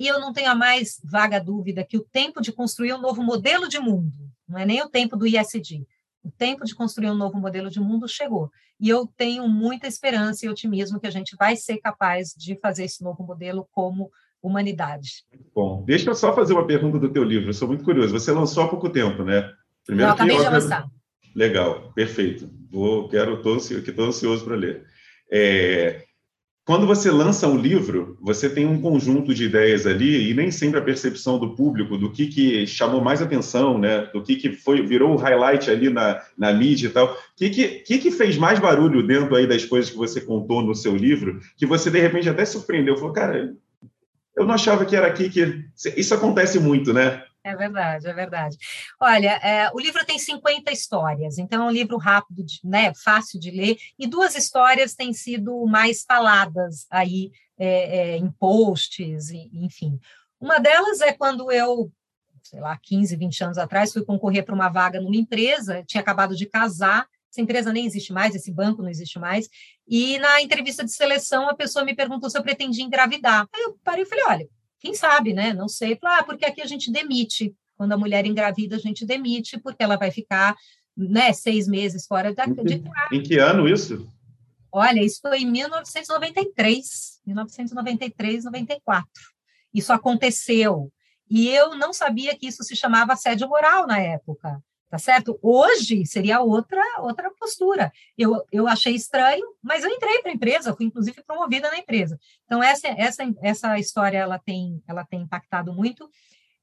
[0.00, 3.22] E eu não tenho a mais vaga dúvida que o tempo de construir um novo
[3.22, 4.10] modelo de mundo,
[4.48, 5.86] não é nem o tempo do ISD,
[6.24, 8.50] o tempo de construir um novo modelo de mundo chegou.
[8.80, 12.84] E eu tenho muita esperança e otimismo que a gente vai ser capaz de fazer
[12.84, 14.10] esse novo modelo como
[14.42, 15.26] humanidade.
[15.54, 18.18] Bom, deixa eu só fazer uma pergunta do teu livro, eu sou muito curioso.
[18.18, 19.52] Você lançou há pouco tempo, né?
[19.84, 20.88] Primeiro eu acabei que, de lançar.
[21.36, 22.50] Legal, perfeito.
[22.70, 24.86] Vou, quero, estou ansioso, ansioso para ler.
[25.30, 26.06] É,
[26.70, 30.78] quando você lança um livro, você tem um conjunto de ideias ali e nem sempre
[30.78, 34.08] a percepção do público do que, que chamou mais atenção, né?
[34.12, 37.12] Do que, que foi virou o highlight ali na, na mídia e tal.
[37.12, 40.72] O que, que, que fez mais barulho dentro aí das coisas que você contou no
[40.72, 42.96] seu livro que você de repente até surpreendeu?
[42.96, 43.52] Falou, cara,
[44.36, 45.64] eu não achava que era aqui que
[45.96, 47.24] isso acontece muito, né?
[47.42, 48.58] É verdade, é verdade.
[49.00, 53.40] Olha, é, o livro tem 50 histórias, então é um livro rápido, de, né, fácil
[53.40, 59.50] de ler, e duas histórias têm sido mais faladas aí é, é, em posts, e,
[59.54, 59.98] enfim.
[60.38, 61.90] Uma delas é quando eu,
[62.42, 66.36] sei lá, 15, 20 anos atrás, fui concorrer para uma vaga numa empresa, tinha acabado
[66.36, 69.48] de casar, essa empresa nem existe mais, esse banco não existe mais,
[69.88, 73.46] e na entrevista de seleção a pessoa me perguntou se eu pretendia engravidar.
[73.54, 74.48] Aí eu parei e falei, olha,
[74.80, 75.52] quem sabe, né?
[75.52, 75.98] Não sei.
[76.02, 77.54] Ah, porque aqui a gente demite.
[77.76, 80.56] Quando a mulher engravida, a gente demite, porque ela vai ficar
[80.96, 84.06] né, seis meses fora da, de Em que ano isso?
[84.72, 89.08] Olha, isso foi em 1993, 1993, 94.
[89.72, 90.92] Isso aconteceu.
[91.28, 95.38] E eu não sabia que isso se chamava assédio moral na época tá certo?
[95.40, 97.92] Hoje seria outra outra postura.
[98.18, 102.18] Eu, eu achei estranho, mas eu entrei para a empresa, fui inclusive promovida na empresa.
[102.44, 106.10] Então essa essa essa história ela tem ela tem impactado muito.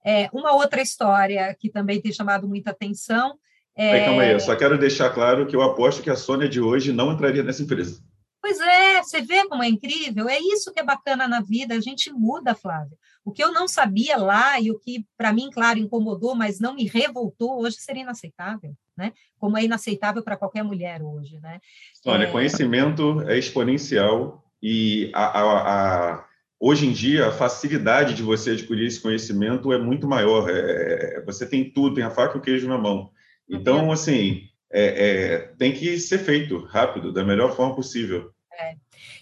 [0.06, 3.38] É, uma outra história que também tem chamado muita atenção.
[3.76, 3.92] É...
[3.94, 6.60] Aí, calma aí, eu só quero deixar claro que eu aposto que a Sônia de
[6.60, 8.02] hoje não entraria nessa empresa.
[8.42, 10.30] Pois é, você vê como é incrível?
[10.30, 12.98] É isso que é bacana na vida, a gente muda, Flávia.
[13.28, 16.74] O que eu não sabia lá e o que, para mim, claro, incomodou, mas não
[16.74, 19.12] me revoltou, hoje seria inaceitável, né?
[19.38, 21.60] Como é inaceitável para qualquer mulher hoje, né?
[22.06, 22.32] Olha, é...
[22.32, 26.26] conhecimento é exponencial e a, a, a,
[26.58, 30.50] hoje em dia a facilidade de você adquirir esse conhecimento é muito maior.
[30.50, 33.12] É, é você tem tudo, tem a faca e o queijo na mão.
[33.50, 38.32] Então, assim, é, é, tem que ser feito rápido, da melhor forma possível.
[38.54, 38.76] É.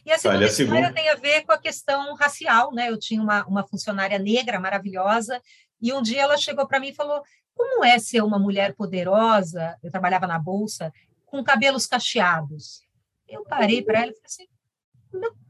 [0.06, 0.94] E a segunda Olha, história segunda...
[0.94, 2.90] tem a ver com a questão racial, né?
[2.90, 5.42] Eu tinha uma, uma funcionária negra maravilhosa
[5.82, 7.22] e um dia ela chegou para mim e falou:
[7.54, 9.78] como é ser uma mulher poderosa?
[9.82, 10.92] Eu trabalhava na bolsa
[11.26, 12.82] com cabelos cacheados.
[13.28, 14.48] Eu parei para ela e falei assim: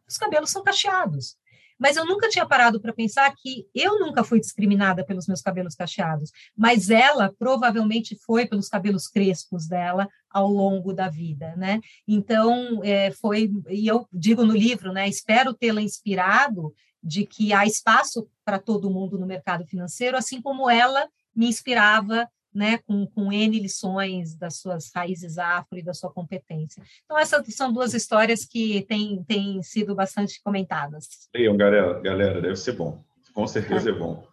[0.08, 1.38] os cabelos são cacheados.
[1.78, 5.76] Mas eu nunca tinha parado para pensar que eu nunca fui discriminada pelos meus cabelos
[5.76, 11.80] cacheados, mas ela provavelmente foi pelos cabelos crespos dela ao longo da vida, né?
[12.08, 15.08] Então, é, foi, e eu digo no livro, né?
[15.08, 16.74] Espero tê-la inspirado
[17.04, 22.28] de que há espaço para todo mundo no mercado financeiro, assim como ela me inspirava
[22.56, 26.82] né, com, com N lições das suas raízes afro e da sua competência.
[27.04, 31.30] Então, essas são duas histórias que têm, têm sido bastante comentadas.
[31.36, 33.04] Leiam, galera, galera, deve ser bom.
[33.34, 34.26] Com certeza é, é bom.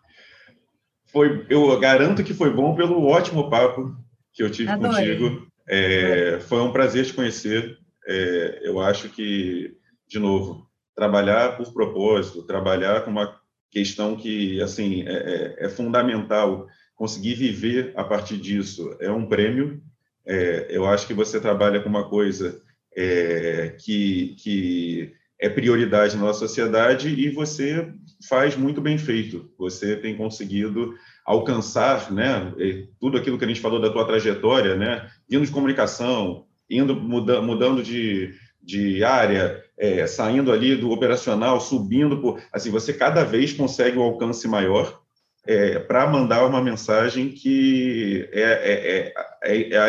[1.07, 3.95] Foi, eu garanto que foi bom pelo ótimo papo
[4.33, 5.18] que eu tive Adorei.
[5.18, 5.47] contigo.
[5.68, 7.77] É, foi um prazer te conhecer.
[8.07, 9.77] É, eu acho que,
[10.09, 16.66] de novo, trabalhar por propósito, trabalhar com uma questão que assim é, é, é fundamental
[17.03, 19.82] conseguir viver a partir disso é um prêmio.
[20.24, 22.62] É, eu acho que você trabalha com uma coisa
[22.96, 27.92] é, que, que é prioridade na nossa sociedade e você
[28.28, 29.50] faz muito bem feito.
[29.59, 30.94] Você tem conseguido
[31.26, 32.55] alcançar, né,
[33.00, 37.42] tudo aquilo que a gente falou da tua trajetória, né, indo de comunicação, indo muda,
[37.42, 38.32] mudando de,
[38.62, 44.03] de área, é, saindo ali do operacional, subindo por, assim, você cada vez consegue um
[44.03, 45.01] alcance maior
[45.47, 49.88] é, para mandar uma mensagem que é, é, é, é a,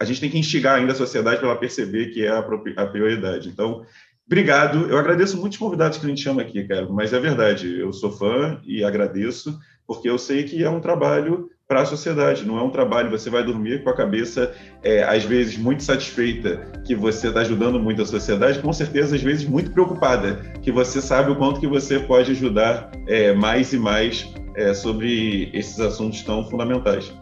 [0.00, 2.86] a gente tem que instigar ainda a sociedade para ela perceber que é a, a
[2.86, 3.48] prioridade.
[3.48, 3.86] Então,
[4.26, 4.88] obrigado.
[4.88, 8.10] Eu agradeço muitos convidados que a gente chama aqui, cara, mas é verdade, eu sou
[8.10, 9.56] fã e agradeço,
[9.92, 12.44] porque eu sei que é um trabalho para a sociedade.
[12.44, 16.56] Não é um trabalho, você vai dormir com a cabeça, é, às vezes, muito satisfeita
[16.84, 21.00] que você está ajudando muito a sociedade, com certeza, às vezes, muito preocupada, que você
[21.00, 26.22] sabe o quanto que você pode ajudar é, mais e mais é, sobre esses assuntos
[26.22, 27.12] tão fundamentais.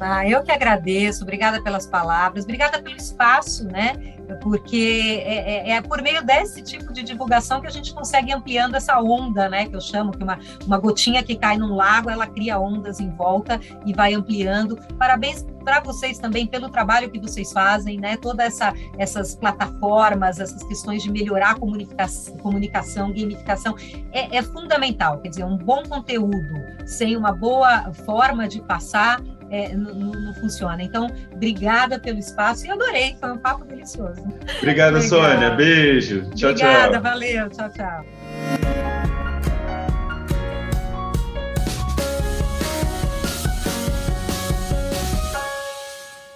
[0.00, 4.14] Ah, eu que agradeço, obrigada pelas palavras, obrigada pelo espaço, né?
[4.42, 8.74] Porque é, é, é, por meio desse tipo de divulgação que a gente consegue ampliando
[8.74, 9.66] essa onda, né?
[9.66, 13.10] Que eu chamo que uma, uma gotinha que cai num lago, ela cria ondas em
[13.10, 14.76] volta e vai ampliando.
[14.98, 18.16] Parabéns para vocês também pelo trabalho que vocês fazem, né?
[18.16, 23.74] Todas essa, essas plataformas, essas questões de melhorar a comunicação, comunicação gamificação,
[24.12, 25.18] é, é fundamental.
[25.20, 26.54] Quer dizer, um bom conteúdo
[26.86, 29.20] sem uma boa forma de passar
[29.50, 30.82] é, não, não, funciona.
[30.82, 34.22] Então, obrigada pelo espaço e adorei, foi um papo delicioso.
[34.58, 35.50] Obrigada, Sônia.
[35.50, 36.30] Beijo.
[36.34, 36.68] Tchau, obrigada, tchau.
[36.68, 37.48] Obrigada, valeu.
[37.50, 38.04] Tchau, tchau.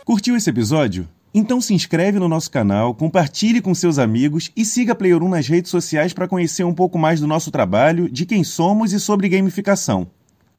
[0.04, 1.08] Curtiu esse episódio?
[1.34, 5.28] Então se inscreve no nosso canal, compartilhe com seus amigos e siga a Player 1
[5.28, 9.00] nas redes sociais para conhecer um pouco mais do nosso trabalho, de quem somos e
[9.00, 10.06] sobre gamificação.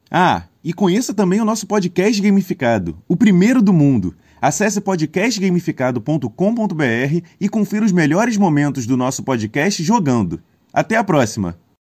[0.09, 4.16] Ah, e conheça também o nosso podcast gamificado, o primeiro do mundo.
[4.41, 10.41] Acesse podcastgamificado.com.br e confira os melhores momentos do nosso podcast jogando.
[10.74, 11.62] Até a próxima!